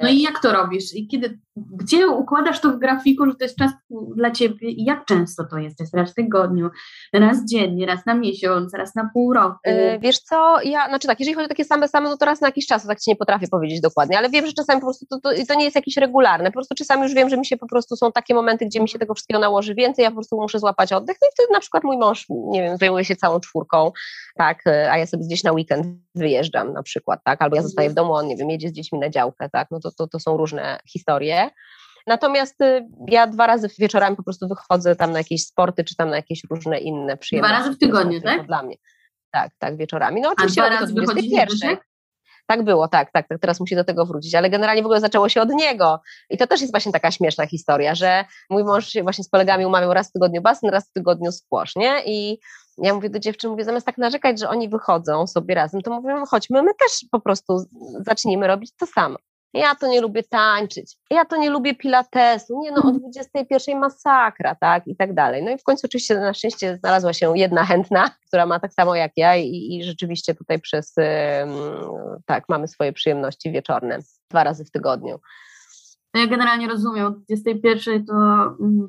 [0.00, 0.94] No i jak to robisz?
[0.94, 3.72] I kiedy, gdzie układasz to w grafiku, że to jest czas
[4.16, 5.80] dla ciebie i jak często to jest?
[5.80, 6.70] Jest raz w tygodniu,
[7.12, 9.58] raz dziennie, raz na miesiąc, raz na pół roku?
[9.64, 12.40] Yy, wiesz co, ja, znaczy tak, jeżeli chodzi o takie same same, no to raz
[12.40, 15.06] na jakiś czas, tak ci nie potrafię powiedzieć dokładnie, ale wiem, że czasami po prostu
[15.06, 17.56] to, to, to, nie jest jakieś regularne, po prostu czasami już wiem, że mi się
[17.56, 20.40] po prostu są takie momenty, gdzie mi się tego wszystkiego nałoży więcej, ja po prostu
[20.40, 23.40] muszę złapać oddech, no i wtedy na przykład mój mąż, nie wiem, zajmuje się całą
[23.40, 23.92] czwórką,
[24.36, 27.94] tak, a ja sobie gdzieś na weekend wyjeżdżam na przykład, tak, albo ja zostaję w
[27.94, 30.36] domu, on, nie wiem, jedzie z dziećmi na działkę, tak, no to, to, to są
[30.36, 31.50] różne historie.
[32.06, 36.10] Natomiast y, ja dwa razy wieczorami po prostu wychodzę tam na jakieś sporty, czy tam
[36.10, 37.54] na jakieś różne inne przyjemności.
[37.54, 38.46] Dwa razy w tygodniu, tak?
[38.46, 38.76] Dla mnie.
[39.30, 40.20] Tak, tak, wieczorami.
[40.20, 41.30] No oczywiście A dwa razy wychodzi
[42.46, 45.28] tak było, tak, tak, tak, teraz musi do tego wrócić, ale generalnie w ogóle zaczęło
[45.28, 46.00] się od niego.
[46.30, 49.66] I to też jest właśnie taka śmieszna historia, że mój mąż się właśnie z kolegami
[49.66, 52.02] umawiał raz w tygodniu basen, raz w tygodniu squash, nie?
[52.06, 52.38] I
[52.78, 56.14] ja mówię do dziewczyn, mówię, zamiast tak narzekać, że oni wychodzą sobie razem, to mówię,
[56.30, 57.64] chodźmy, my też po prostu
[58.00, 59.18] zacznijmy robić to samo
[59.54, 64.54] ja to nie lubię tańczyć, ja to nie lubię pilatesu, nie no, o 21 masakra,
[64.54, 65.42] tak, i tak dalej.
[65.44, 68.94] No i w końcu oczywiście na szczęście znalazła się jedna chętna, która ma tak samo
[68.94, 70.94] jak ja i, i rzeczywiście tutaj przez,
[72.26, 73.98] tak, mamy swoje przyjemności wieczorne,
[74.30, 75.20] dwa razy w tygodniu.
[76.14, 78.14] No ja generalnie rozumiem, od 21 to
[78.60, 78.88] mm,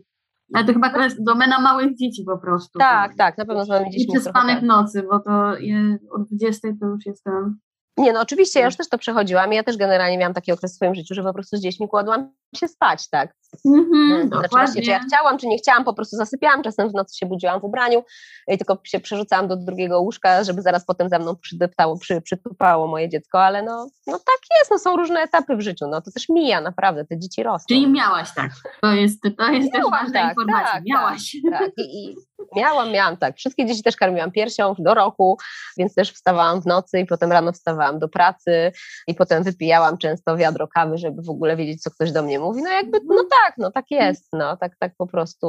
[0.53, 2.79] ale to chyba to jest domena małych dzieci po prostu.
[2.79, 4.15] Tak, tak, na pewno z małymi dziećmi.
[4.15, 4.63] I przespanych tak.
[4.63, 7.59] nocy, bo to je, od 20 to już jestem
[7.97, 10.75] nie, no oczywiście, ja już też to przechodziłam ja też generalnie miałam taki okres w
[10.75, 13.35] swoim życiu, że po prostu z dziećmi kładłam się spać, tak.
[13.67, 17.17] Mm-hmm, znaczy właśnie, czy ja chciałam, czy nie chciałam, po prostu zasypiałam, czasem w nocy
[17.17, 18.03] się budziłam w ubraniu
[18.47, 22.87] i tylko się przerzucałam do drugiego łóżka, żeby zaraz potem za mną przydeptało, przy, przytupało
[22.87, 26.11] moje dziecko, ale no, no tak jest, no są różne etapy w życiu, no to
[26.11, 27.65] też mija naprawdę, te dzieci rosną.
[27.67, 31.35] Czyli miałaś tak, to jest, to jest też ważna tak, informacja, tak, miałaś.
[31.51, 31.71] Tak, tak.
[31.77, 32.15] I, I,
[32.55, 35.37] miałam, miałam tak, wszystkie dzieci też karmiłam piersią do roku,
[35.77, 38.71] więc też wstawałam w nocy i potem rano wstawałam do pracy
[39.07, 42.61] i potem wypijałam często wiadro kawy, żeby w ogóle wiedzieć, co ktoś do mnie mówi,
[42.63, 44.57] no jakby, no tak, no tak jest, no.
[44.57, 45.47] Tak, tak po prostu,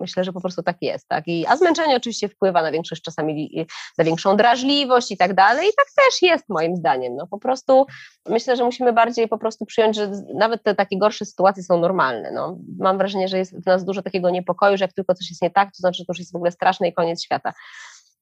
[0.00, 3.66] myślę, że po prostu tak jest, tak, I, a zmęczenie oczywiście wpływa na większość czasami,
[3.98, 5.68] na większą drażliwość i tak dalej.
[5.68, 7.26] I tak też jest moim zdaniem, no.
[7.26, 7.86] Po prostu
[8.28, 12.30] myślę, że musimy bardziej po prostu przyjąć, że nawet te takie gorsze sytuacje są normalne,
[12.30, 12.58] no.
[12.78, 15.50] Mam wrażenie, że jest w nas dużo takiego niepokoju, że jak tylko coś jest nie
[15.50, 17.52] tak, to znaczy, że to już jest w ogóle straszne i koniec świata.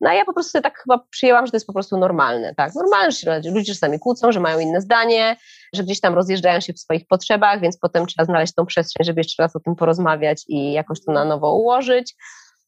[0.00, 2.74] No a ja po prostu tak chyba przyjęłam, że to jest po prostu normalne, tak?
[2.74, 5.36] Normalne, że ludzie czasami kłócą, że mają inne zdanie,
[5.74, 9.20] że gdzieś tam rozjeżdżają się w swoich potrzebach, więc potem trzeba znaleźć tą przestrzeń, żeby
[9.20, 12.14] jeszcze raz o tym porozmawiać i jakoś to na nowo ułożyć.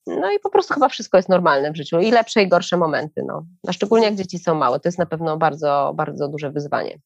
[0.06, 3.22] No i po prostu chyba wszystko jest normalne w życiu i lepsze i gorsze momenty,
[3.26, 3.44] no.
[3.68, 6.98] A szczególnie jak dzieci są małe, to jest na pewno bardzo, bardzo duże wyzwanie.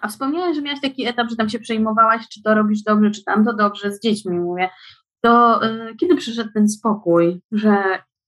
[0.00, 3.24] A wspomniałeś, że miałaś taki etap, że tam się przejmowałaś, czy to robisz dobrze, czy
[3.24, 4.70] tam to dobrze, z dziećmi mówię.
[5.22, 7.82] To y, kiedy przyszedł ten spokój, że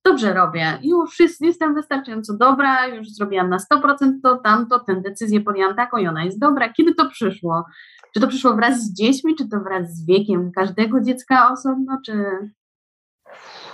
[0.05, 5.41] dobrze robię, już jest, jestem wystarczająco dobra, już zrobiłam na 100% to, tamto, tę decyzję
[5.41, 6.73] podjęłam taką i ona jest dobra.
[6.73, 7.65] Kiedy to przyszło?
[8.15, 12.25] Czy to przyszło wraz z dziećmi, czy to wraz z wiekiem każdego dziecka osobno, czy...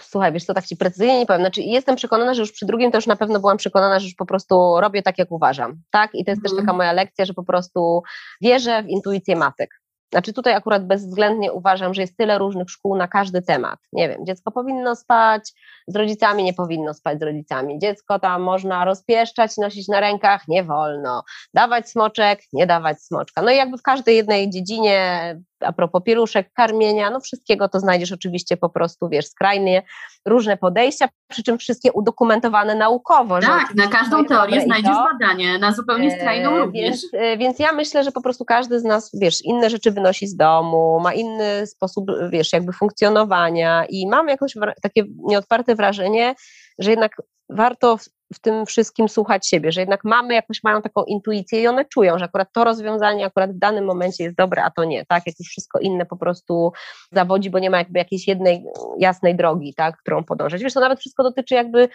[0.01, 1.43] Słuchaj, wiesz co, tak Ci precyzyjnie nie powiem.
[1.43, 4.15] Znaczy jestem przekonana, że już przy drugim to już na pewno byłam przekonana, że już
[4.15, 5.83] po prostu robię tak, jak uważam.
[5.91, 6.15] Tak?
[6.15, 6.67] I to jest też mhm.
[6.67, 8.03] taka moja lekcja, że po prostu
[8.41, 9.71] wierzę w intuicję matek.
[10.13, 13.79] Znaczy tutaj akurat bezwzględnie uważam, że jest tyle różnych szkół na każdy temat.
[13.93, 15.53] Nie wiem, dziecko powinno spać
[15.89, 17.79] z rodzicami, nie powinno spać z rodzicami.
[17.79, 21.23] Dziecko tam można rozpieszczać, nosić na rękach, nie wolno.
[21.55, 23.43] Dawać smoczek, nie dawać smoczka.
[23.43, 28.13] No i jakby w każdej jednej dziedzinie a propos pieluszek, karmienia, no wszystkiego to znajdziesz
[28.13, 29.83] oczywiście po prostu, wiesz, skrajnie
[30.27, 33.41] różne podejścia, przy czym wszystkie udokumentowane naukowo.
[33.41, 36.91] Tak, na każdą teorię znajdziesz to, badanie, na zupełnie skrajną e, również.
[36.91, 40.27] Więc, e, więc ja myślę, że po prostu każdy z nas, wiesz, inne rzeczy wynosi
[40.27, 46.35] z domu, ma inny sposób, wiesz, jakby funkcjonowania i mam jakoś takie nieodparte wrażenie,
[46.79, 47.13] że jednak
[47.49, 47.99] warto
[48.35, 52.19] w tym wszystkim słuchać siebie, że jednak mamy jakoś mają taką intuicję i one czują,
[52.19, 55.23] że akurat to rozwiązanie akurat w danym momencie jest dobre, a to nie, tak?
[55.27, 56.73] Jak już wszystko inne po prostu
[57.13, 58.65] zawodzi, bo nie ma jakby jakiejś jednej
[58.99, 60.63] jasnej drogi, tak, którą podążać.
[60.63, 61.89] Wiesz, to nawet wszystko dotyczy jakby,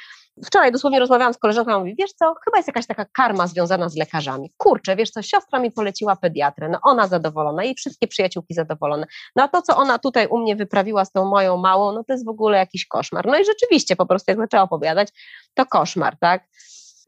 [0.45, 3.95] wczoraj dosłownie rozmawiałam z koleżanką, mówi, wiesz co, chyba jest jakaś taka karma związana z
[3.95, 4.51] lekarzami.
[4.57, 9.05] Kurczę, wiesz co, siostra mi poleciła pediatrę, no ona zadowolona, jej wszystkie przyjaciółki zadowolone.
[9.35, 12.13] No a to, co ona tutaj u mnie wyprawiła z tą moją małą, no to
[12.13, 13.25] jest w ogóle jakiś koszmar.
[13.25, 15.09] No i rzeczywiście po prostu jak zaczęła opowiadać,
[15.53, 16.47] to koszmar, tak?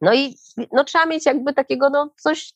[0.01, 0.35] No i
[0.71, 2.53] no, trzeba mieć jakby takiego, no coś,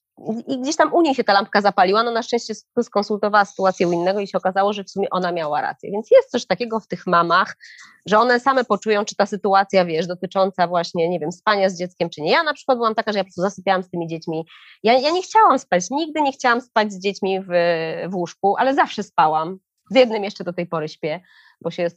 [0.47, 3.91] i gdzieś tam u niej się ta lampka zapaliła, no na szczęście skonsultowała sytuację u
[3.91, 5.91] innego i się okazało, że w sumie ona miała rację.
[5.91, 7.57] Więc jest coś takiego w tych mamach,
[8.05, 12.09] że one same poczują, czy ta sytuacja, wiesz, dotycząca właśnie, nie wiem, spania z dzieckiem,
[12.09, 12.31] czy nie.
[12.31, 14.45] Ja na przykład byłam taka, że ja po prostu zasypiałam z tymi dziećmi.
[14.83, 17.47] Ja, ja nie chciałam spać, nigdy nie chciałam spać z dziećmi w,
[18.09, 19.59] w łóżku, ale zawsze spałam.
[19.91, 21.21] Z jednym jeszcze do tej pory śpię
[21.61, 21.87] bo się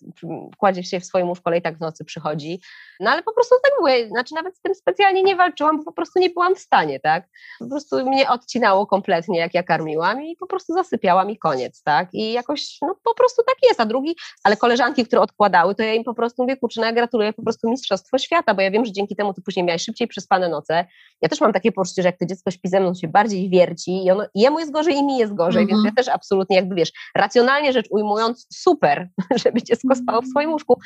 [0.59, 2.61] kładzie się w swoim łóżku, ale i tak w nocy przychodzi.
[3.01, 5.93] No ale po prostu tak było, znaczy nawet z tym specjalnie nie walczyłam, bo po
[5.93, 7.29] prostu nie byłam w stanie, tak?
[7.59, 12.09] Po prostu mnie odcinało kompletnie, jak ja karmiłam i po prostu zasypiałam i koniec, tak?
[12.13, 15.95] I jakoś, no po prostu tak jest, a drugi, ale koleżanki, które odkładały, to ja
[15.95, 18.85] im po prostu mówię, kurczę, no ja gratuluję po prostu Mistrzostwo Świata, bo ja wiem,
[18.85, 20.87] że dzięki temu ty później miałeś szybciej przespane noce.
[21.23, 24.05] Ja też mam takie poczucie, że jak to dziecko śpi ze mną, się bardziej wierci
[24.05, 25.87] i ono, jemu jest gorzej i mi jest gorzej, więc mhm.
[25.87, 29.09] ja też absolutnie jakby, wiesz, racjonalnie rzecz ujmując, super,
[29.53, 30.79] żeby dziecko spało w swoim łóżku,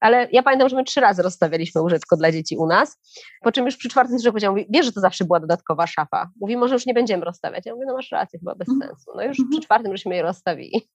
[0.00, 2.98] ale ja pamiętam, że my trzy razy rozstawialiśmy łóżeczko dla dzieci u nas,
[3.42, 6.30] po czym już przy czwartym że powiedział, mówi, wiesz, że to zawsze była dodatkowa szafa.
[6.40, 7.66] Mówi, może już nie będziemy rozstawiać.
[7.66, 8.90] Ja mówię, no masz rację, chyba bez mhm.
[8.90, 9.10] sensu.
[9.16, 9.62] No już przy mhm.
[9.62, 10.88] czwartym żeśmy je rozstawili.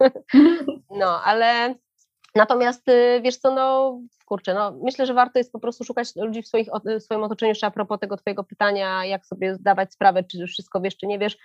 [0.92, 1.76] No, ale
[2.36, 6.42] natomiast y, wiesz co, no kurczę, no myślę, że warto jest po prostu szukać ludzi
[6.42, 6.68] w, swoich,
[7.00, 10.82] w swoim otoczeniu, jeszcze a propos tego twojego pytania, jak sobie zdawać sprawę, czy wszystko
[10.82, 11.38] wiesz, czy nie wiesz,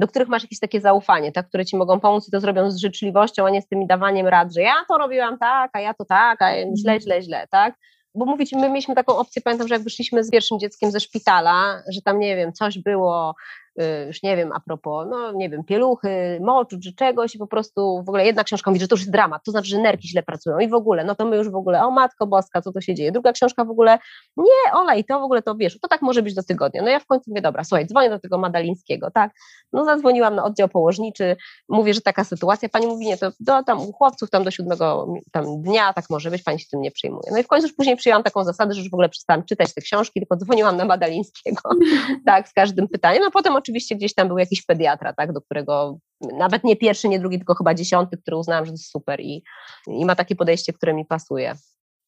[0.00, 2.76] do których masz jakieś takie zaufanie, tak, które ci mogą pomóc i to zrobią z
[2.76, 6.04] życzliwością, a nie z tymi dawaniem rad, że ja to robiłam tak, a ja to
[6.04, 7.00] tak, a źle, mhm.
[7.00, 7.74] źle, źle, tak?
[8.14, 11.82] Bo mówić, my mieliśmy taką opcję, pamiętam, że jak wyszliśmy z pierwszym dzieckiem ze szpitala,
[11.88, 13.34] że tam, nie wiem, coś było,
[14.06, 18.02] już nie wiem, a propos, no nie wiem, pieluchy, moczu czy czegoś i po prostu
[18.02, 20.22] w ogóle jedna książka mówi, że to już jest dramat, to znaczy, że nerki źle
[20.22, 22.80] pracują i w ogóle, no to my już w ogóle, o Matko Boska, co to
[22.80, 23.12] się dzieje.
[23.12, 23.98] Druga książka w ogóle,
[24.36, 26.82] nie, olej, to w ogóle to wiesz, to tak może być do tygodnia.
[26.82, 29.32] No ja w końcu mówię, dobra, słuchaj, dzwonię do tego Madalińskiego, tak,
[29.72, 31.36] no zadzwoniłam na oddział położniczy,
[31.68, 35.14] mówię, że taka sytuacja, pani mówi, nie, to do tam u chłopców tam do siódmego
[35.32, 37.28] tam dnia, tak może być, pani się tym nie przejmuje.
[37.30, 39.74] No i w końcu już później przyjęłam taką zasadę, że już w ogóle przestałam czytać
[39.74, 41.60] te książki, tylko dzwoniłam na Madalińskiego,
[42.26, 45.98] tak, z każdym pytaniem, no potem oczywiście gdzieś tam były jakiś pediatra, tak, do którego
[46.38, 49.44] nawet nie pierwszy, nie drugi, tylko chyba dziesiąty, który uznałam, że jest super i,
[49.86, 51.54] i ma takie podejście, które mi pasuje.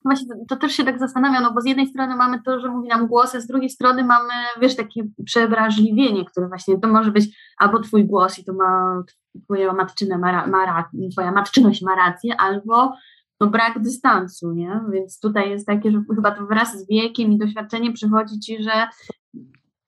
[0.05, 2.89] Właśnie to, też się tak zastanawiam, no bo z jednej strony mamy to, że mówi
[2.89, 7.39] nam głos, a z drugiej strony mamy, wiesz, takie przewrażliwienie, które właśnie, to może być
[7.59, 9.03] albo twój głos i to ma,
[9.45, 12.93] twoja matczyna ma, ma, twoja matczyność ma rację, albo
[13.41, 14.81] no brak dystansu, nie?
[14.93, 18.89] Więc tutaj jest takie, że chyba to wraz z wiekiem i doświadczeniem przychodzi ci, że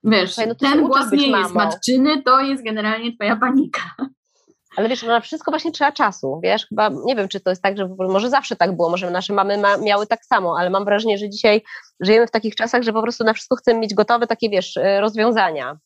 [0.04, 1.42] Wiesz, no ten głos nie mamą.
[1.42, 3.82] jest matczyny, to jest generalnie twoja panika.
[4.76, 7.76] Ale wiesz, na wszystko właśnie trzeba czasu, wiesz, chyba, nie wiem, czy to jest tak,
[7.76, 11.18] że może zawsze tak było, może nasze mamy ma, miały tak samo, ale mam wrażenie,
[11.18, 11.62] że dzisiaj
[12.00, 15.00] żyjemy w takich czasach, że po prostu na wszystko chcemy mieć gotowe takie, wiesz, e,
[15.00, 15.78] rozwiązania.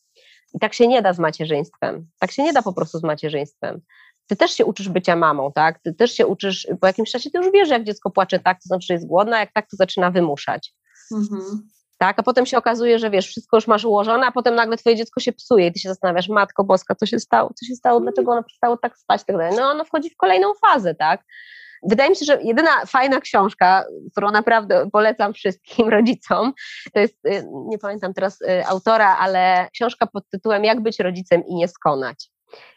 [0.53, 2.07] I tak się nie da z macierzyństwem.
[2.19, 3.81] Tak się nie da po prostu z macierzyństwem.
[4.27, 5.79] Ty też się uczysz bycia mamą, tak?
[5.79, 8.67] Ty też się uczysz, po jakimś czasie ty już wiesz, jak dziecko płacze tak, to
[8.67, 10.73] znaczy, że jest głodna, jak tak, to zaczyna wymuszać.
[11.15, 11.67] Mhm
[11.97, 12.19] tak?
[12.19, 15.19] A potem się okazuje, że wiesz, wszystko już masz ułożone, a potem nagle twoje dziecko
[15.19, 18.31] się psuje i ty się zastanawiasz, matko boska, co się stało, co się stało, dlaczego
[18.31, 19.57] ono przestało tak spać, tak dalej.
[19.57, 21.23] No ono wchodzi w kolejną fazę, tak?
[21.89, 26.53] Wydaje mi się, że jedyna fajna książka, którą naprawdę polecam wszystkim rodzicom,
[26.93, 31.43] to jest, y, nie pamiętam teraz y, autora, ale książka pod tytułem Jak być rodzicem
[31.47, 32.31] i nie skonać.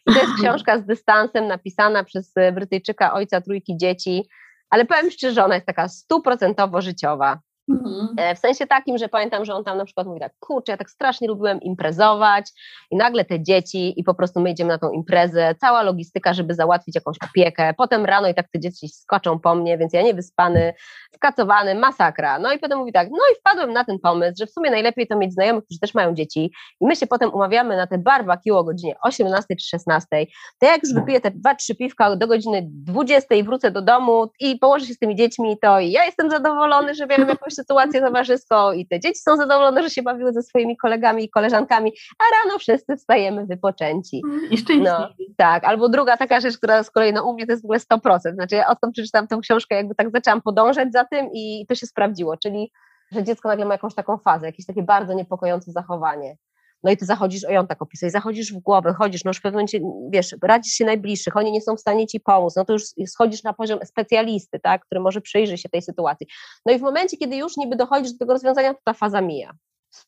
[0.06, 4.28] I to jest książka z dystansem napisana przez y, Brytyjczyka, ojca trójki dzieci,
[4.70, 7.40] ale powiem szczerze, ona jest taka stuprocentowo życiowa.
[7.68, 8.14] Mhm.
[8.16, 10.76] E, w sensie takim, że pamiętam, że on tam na przykład mówi tak, kurczę, ja
[10.76, 12.52] tak strasznie lubiłem imprezować
[12.90, 16.54] i nagle te dzieci i po prostu my idziemy na tą imprezę, cała logistyka, żeby
[16.54, 20.14] załatwić jakąś opiekę, potem rano i tak te dzieci skoczą po mnie, więc ja nie
[20.14, 20.74] wyspany,
[21.14, 22.38] skacowany, masakra.
[22.38, 25.06] No i potem mówi tak, no i wpadłem na ten pomysł, że w sumie najlepiej
[25.06, 28.58] to mieć znajomych, którzy też mają dzieci i my się potem umawiamy na te barbecue
[28.58, 30.26] o godzinie 18 czy 16,
[30.58, 34.30] to jak już wypiję te dwa, trzy piwka do godziny 20 i wrócę do domu
[34.40, 38.72] i położę się z tymi dziećmi, to ja jestem zadowolony, że wiem jakąś sytuację towarzyską
[38.72, 42.58] i te dzieci są zadowolone, że się bawiły ze swoimi kolegami i koleżankami, a rano
[42.58, 44.22] wszyscy wstajemy wypoczęci.
[44.50, 44.82] I szczęśliwi.
[44.82, 47.66] No, tak, albo druga taka rzecz, która z kolei no, u mnie to jest w
[47.66, 48.34] ogóle 100%.
[48.34, 51.86] Znaczy ja odkąd przeczytałam tę książkę, jakby tak zaczęłam podążać za tym i to się
[51.86, 52.72] sprawdziło, czyli
[53.12, 56.36] że dziecko nagle ma jakąś taką fazę, jakieś takie bardzo niepokojące zachowanie.
[56.82, 59.42] No i ty zachodzisz, o ją tak opisać, zachodzisz w głowę, chodzisz, no już w
[59.42, 62.72] pewnym momencie, wiesz, radzisz się najbliższych, oni nie są w stanie ci pomóc, no to
[62.72, 66.26] już schodzisz na poziom specjalisty, tak, który może przyjrzy się tej sytuacji.
[66.66, 69.52] No i w momencie, kiedy już niby dochodzisz do tego rozwiązania, to ta faza mija.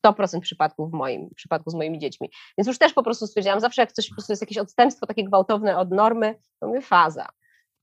[0.07, 2.31] 100% przypadków w moim przypadku z moimi dziećmi.
[2.59, 5.25] Więc już też po prostu stwierdziłam, zawsze jak coś po prostu jest jakieś odstępstwo takie
[5.25, 7.29] gwałtowne od normy, to mówię faza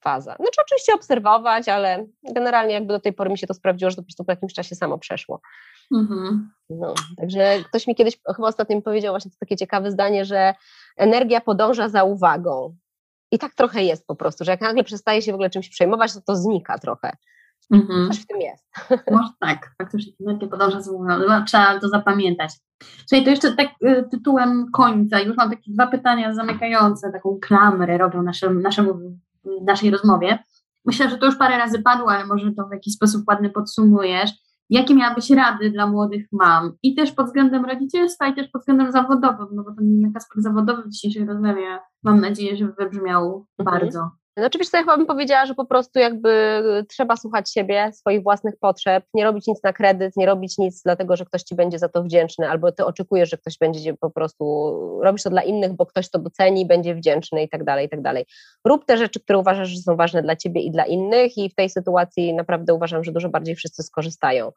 [0.06, 0.36] faza.
[0.36, 4.02] Znaczy oczywiście obserwować, ale generalnie jakby do tej pory mi się to sprawdziło, że to
[4.02, 5.42] po prostu po jakimś czasie samo przeszło.
[5.94, 6.52] Mhm.
[6.70, 10.54] No, także ktoś mi kiedyś, chyba ostatnio mi powiedział właśnie to takie ciekawe zdanie, że
[10.98, 12.76] energia podąża za uwagą.
[13.32, 16.14] I tak trochę jest po prostu, że jak nagle przestaje się w ogóle czymś przejmować,
[16.14, 17.12] to to znika trochę.
[17.72, 18.08] Mhm.
[18.08, 18.66] Coś w tym jest.
[19.12, 21.24] Może tak, faktycznie energia podąża za uwagą.
[21.28, 22.52] No, trzeba to zapamiętać.
[23.08, 27.98] Słuchaj, to jeszcze tak y, tytułem końca, już mam takie dwa pytania zamykające, taką klamrę
[27.98, 29.18] robią naszym, naszemu
[29.68, 30.40] naszej rozmowie.
[30.86, 34.32] Myślę, że to już parę razy padło, ale może to w jakiś sposób ładny podsumujesz.
[34.70, 36.74] Jakie miałabyś rady dla młodych mam?
[36.84, 40.84] I też pod względem rodzicielstwa, i też pod względem zawodowym, no bo ten aspekt zawodowy
[40.84, 43.80] w dzisiejszej rozmowie mam nadzieję, że wybrzmiał mhm.
[43.80, 44.12] bardzo.
[44.38, 48.56] No oczywiście ja chyba bym powiedziała, że po prostu jakby trzeba słuchać siebie, swoich własnych
[48.60, 51.90] potrzeb, nie robić nic na kredyt, nie robić nic dlatego, że ktoś ci będzie za
[51.90, 54.46] to wdzięczny, albo ty oczekujesz, że ktoś będzie po prostu,
[55.04, 58.02] robisz to dla innych, bo ktoś to doceni, będzie wdzięczny i tak dalej, i tak
[58.02, 58.26] dalej.
[58.66, 61.56] Rób te rzeczy, które uważasz, że są ważne dla ciebie i dla innych i w
[61.56, 64.52] tej sytuacji naprawdę uważam, że dużo bardziej wszyscy skorzystają.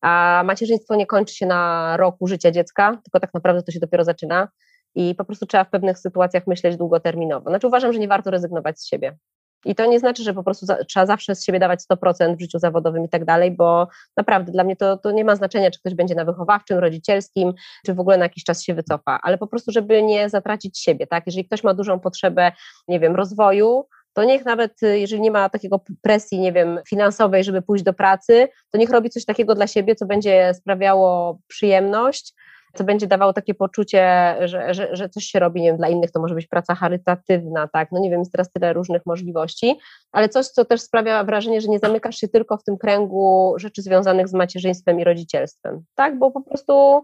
[0.00, 4.04] A macierzyństwo nie kończy się na roku życia dziecka, tylko tak naprawdę to się dopiero
[4.04, 4.48] zaczyna
[4.94, 7.50] i po prostu trzeba w pewnych sytuacjach myśleć długoterminowo.
[7.50, 9.16] Znaczy uważam, że nie warto rezygnować z siebie.
[9.64, 12.40] I to nie znaczy, że po prostu za, trzeba zawsze z siebie dawać 100% w
[12.40, 15.80] życiu zawodowym i tak dalej, bo naprawdę dla mnie to, to nie ma znaczenia, czy
[15.80, 17.52] ktoś będzie na wychowawczym, rodzicielskim,
[17.86, 21.06] czy w ogóle na jakiś czas się wycofa, ale po prostu, żeby nie zatracić siebie,
[21.06, 21.26] tak?
[21.26, 22.52] Jeżeli ktoś ma dużą potrzebę,
[22.88, 27.62] nie wiem, rozwoju, to niech nawet, jeżeli nie ma takiego presji, nie wiem, finansowej, żeby
[27.62, 32.34] pójść do pracy, to niech robi coś takiego dla siebie, co będzie sprawiało przyjemność,
[32.74, 36.10] co będzie dawało takie poczucie, że, że, że coś się robi, nie wiem, dla innych
[36.10, 39.78] to może być praca charytatywna, tak, no nie wiem, jest teraz tyle różnych możliwości,
[40.12, 43.82] ale coś, co też sprawia wrażenie, że nie zamykasz się tylko w tym kręgu rzeczy
[43.82, 47.02] związanych z macierzyństwem i rodzicielstwem, tak, bo po prostu,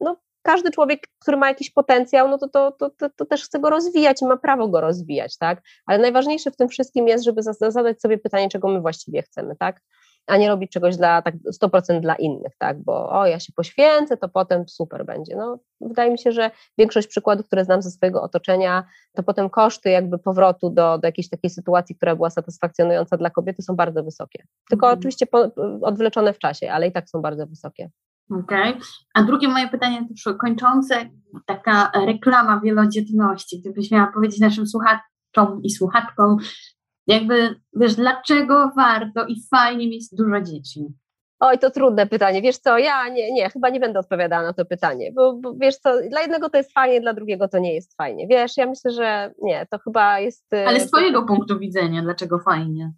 [0.00, 3.58] no każdy człowiek, który ma jakiś potencjał, no to, to, to, to, to też chce
[3.58, 5.62] go rozwijać i ma prawo go rozwijać, tak?
[5.86, 9.80] Ale najważniejsze w tym wszystkim jest, żeby zadać sobie pytanie, czego my właściwie chcemy, tak?
[10.26, 14.16] A nie robić czegoś dla tak 100% dla innych, tak, bo o, ja się poświęcę,
[14.16, 15.36] to potem super będzie.
[15.36, 18.84] No, wydaje mi się, że większość przykładów, które znam ze swojego otoczenia,
[19.16, 23.62] to potem koszty jakby powrotu do, do jakiejś takiej sytuacji, która była satysfakcjonująca dla kobiety
[23.62, 24.44] są bardzo wysokie.
[24.70, 24.98] Tylko mhm.
[24.98, 25.50] oczywiście po,
[25.82, 27.90] odwleczone w czasie, ale i tak są bardzo wysokie.
[28.30, 28.70] Okej.
[28.70, 28.82] Okay.
[29.14, 31.10] A drugie moje pytanie to kończące,
[31.46, 33.60] taka reklama wielodzietności.
[33.60, 36.36] Gdybyś miała powiedzieć naszym słuchaczom i słuchaczkom,
[37.06, 40.86] jakby, wiesz, dlaczego warto i fajnie mieć dużo dzieci?
[41.40, 42.42] Oj, to trudne pytanie.
[42.42, 45.76] Wiesz co, ja nie, nie, chyba nie będę odpowiadała na to pytanie, bo, bo, wiesz
[45.76, 48.26] co, dla jednego to jest fajnie, dla drugiego to nie jest fajnie.
[48.26, 50.52] Wiesz, ja myślę, że nie, to chyba jest...
[50.54, 51.26] Y, Ale z twojego to...
[51.26, 52.92] punktu widzenia, dlaczego fajnie?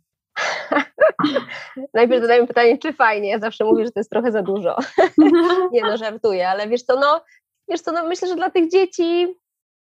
[1.95, 3.31] Najpierw zadajmy pytanie, czy fajnie.
[3.31, 4.77] Ja zawsze mówię, że to jest trochę za dużo.
[5.73, 7.25] nie no, żartuję, ale wiesz co, no,
[7.69, 9.27] wiesz co, no myślę, że dla tych dzieci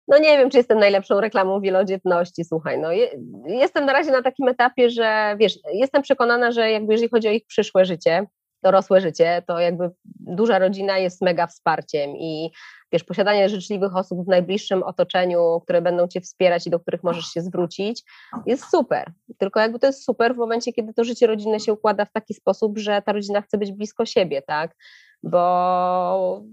[0.08, 3.10] no nie wiem, czy jestem najlepszą reklamą wielodzietności, słuchaj, no je,
[3.46, 7.32] jestem na razie na takim etapie, że wiesz, jestem przekonana, że jakby jeżeli chodzi o
[7.32, 8.28] ich przyszłe życie,
[8.64, 12.52] dorosłe życie, to jakby duża rodzina jest mega wsparciem i
[12.92, 17.26] wiesz, posiadanie życzliwych osób w najbliższym otoczeniu, które będą cię wspierać i do których możesz
[17.26, 18.04] się zwrócić,
[18.46, 19.12] jest super.
[19.38, 22.34] Tylko jakby to jest super w momencie, kiedy to życie rodzinne się układa w taki
[22.34, 24.76] sposób, że ta rodzina chce być blisko siebie, tak?
[25.24, 26.44] Bo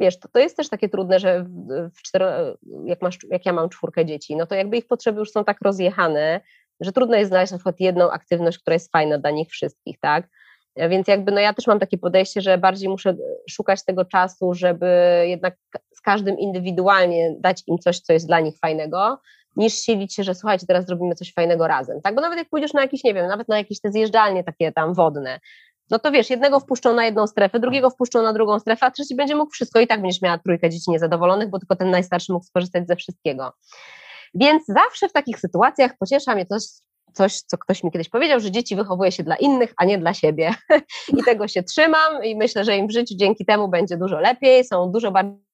[0.00, 1.44] wiesz, to, to jest też takie trudne, że
[1.96, 5.30] w cztero, jak, masz, jak ja mam czwórkę dzieci, no to jakby ich potrzeby już
[5.30, 6.40] są tak rozjechane,
[6.80, 10.28] że trudno jest znaleźć na przykład jedną aktywność, która jest fajna dla nich wszystkich, tak?
[10.76, 13.16] Więc jakby no ja też mam takie podejście, że bardziej muszę
[13.50, 14.86] szukać tego czasu, żeby
[15.26, 15.56] jednak
[15.94, 19.20] z każdym indywidualnie dać im coś, co jest dla nich fajnego,
[19.56, 22.14] niż silić się, że słuchajcie, teraz zrobimy coś fajnego razem, tak?
[22.14, 24.94] Bo nawet jak pójdziesz na jakieś, nie wiem, nawet na jakieś te zjeżdżalnie takie tam
[24.94, 25.40] wodne,
[25.90, 29.16] no to wiesz, jednego wpuszczą na jedną strefę, drugiego wpuszczą na drugą strefę, a trzeci
[29.16, 32.44] będzie mógł wszystko i tak będziesz miała trójkę dzieci niezadowolonych, bo tylko ten najstarszy mógł
[32.44, 33.52] skorzystać ze wszystkiego.
[34.34, 36.62] Więc zawsze w takich sytuacjach pociesza mnie coś,
[37.14, 40.14] coś, co ktoś mi kiedyś powiedział, że dzieci wychowuje się dla innych, a nie dla
[40.14, 40.54] siebie.
[41.18, 44.64] I tego się trzymam i myślę, że im w życiu dzięki temu będzie dużo lepiej,
[44.64, 45.50] są dużo bardziej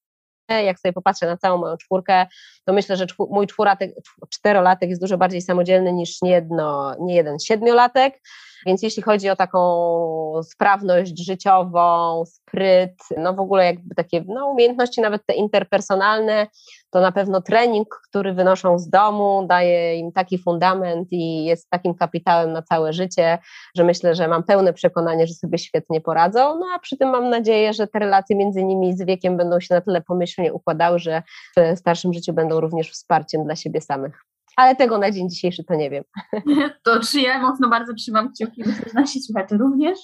[0.48, 2.26] jak sobie popatrzę na całą moją czwórkę,
[2.64, 3.90] to myślę, że mój czwórlatek,
[4.30, 8.20] czterolatek jest dużo bardziej samodzielny niż nie, jedno, nie jeden siedmiolatek.
[8.66, 15.00] Więc jeśli chodzi o taką sprawność życiową, spryt, no w ogóle jakby takie no, umiejętności
[15.00, 16.46] nawet te interpersonalne,
[16.90, 21.94] to na pewno trening, który wynoszą z domu, daje im taki fundament i jest takim
[21.94, 23.38] kapitałem na całe życie,
[23.76, 26.58] że myślę, że mam pełne przekonanie, że sobie świetnie poradzą.
[26.58, 29.74] No a przy tym mam nadzieję, że te relacje między nimi z wiekiem będą się
[29.74, 31.22] na tyle pomyślnie układały, że
[31.56, 34.24] w starszym życiu będą również wsparciem dla siebie samych
[34.56, 36.04] ale tego na dzień dzisiejszy to nie wiem.
[36.84, 39.98] To czy ja mocno bardzo trzymam kciuki, myślę, że nasi słuchacze również.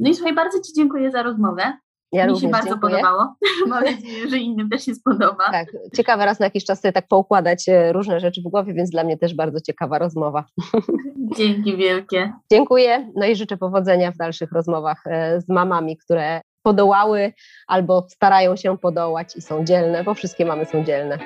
[0.00, 1.72] No i słuchaj, bardzo Ci dziękuję za rozmowę.
[2.12, 2.94] Ja Mi się bardzo dziękuję.
[2.96, 3.34] podobało.
[3.66, 5.44] Mam nadzieję, że innym też się spodoba.
[5.52, 8.90] Tak, ciekawe raz na jakiś czas sobie tak poukładać e, różne rzeczy w głowie, więc
[8.90, 10.44] dla mnie też bardzo ciekawa rozmowa.
[11.38, 12.32] Dzięki wielkie.
[12.52, 17.32] Dziękuję, no i życzę powodzenia w dalszych rozmowach e, z mamami, które podołały
[17.66, 21.18] albo starają się podołać i są dzielne, bo wszystkie mamy są dzielne.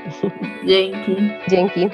[0.66, 1.16] Dzięki.
[1.48, 1.90] Dzięki.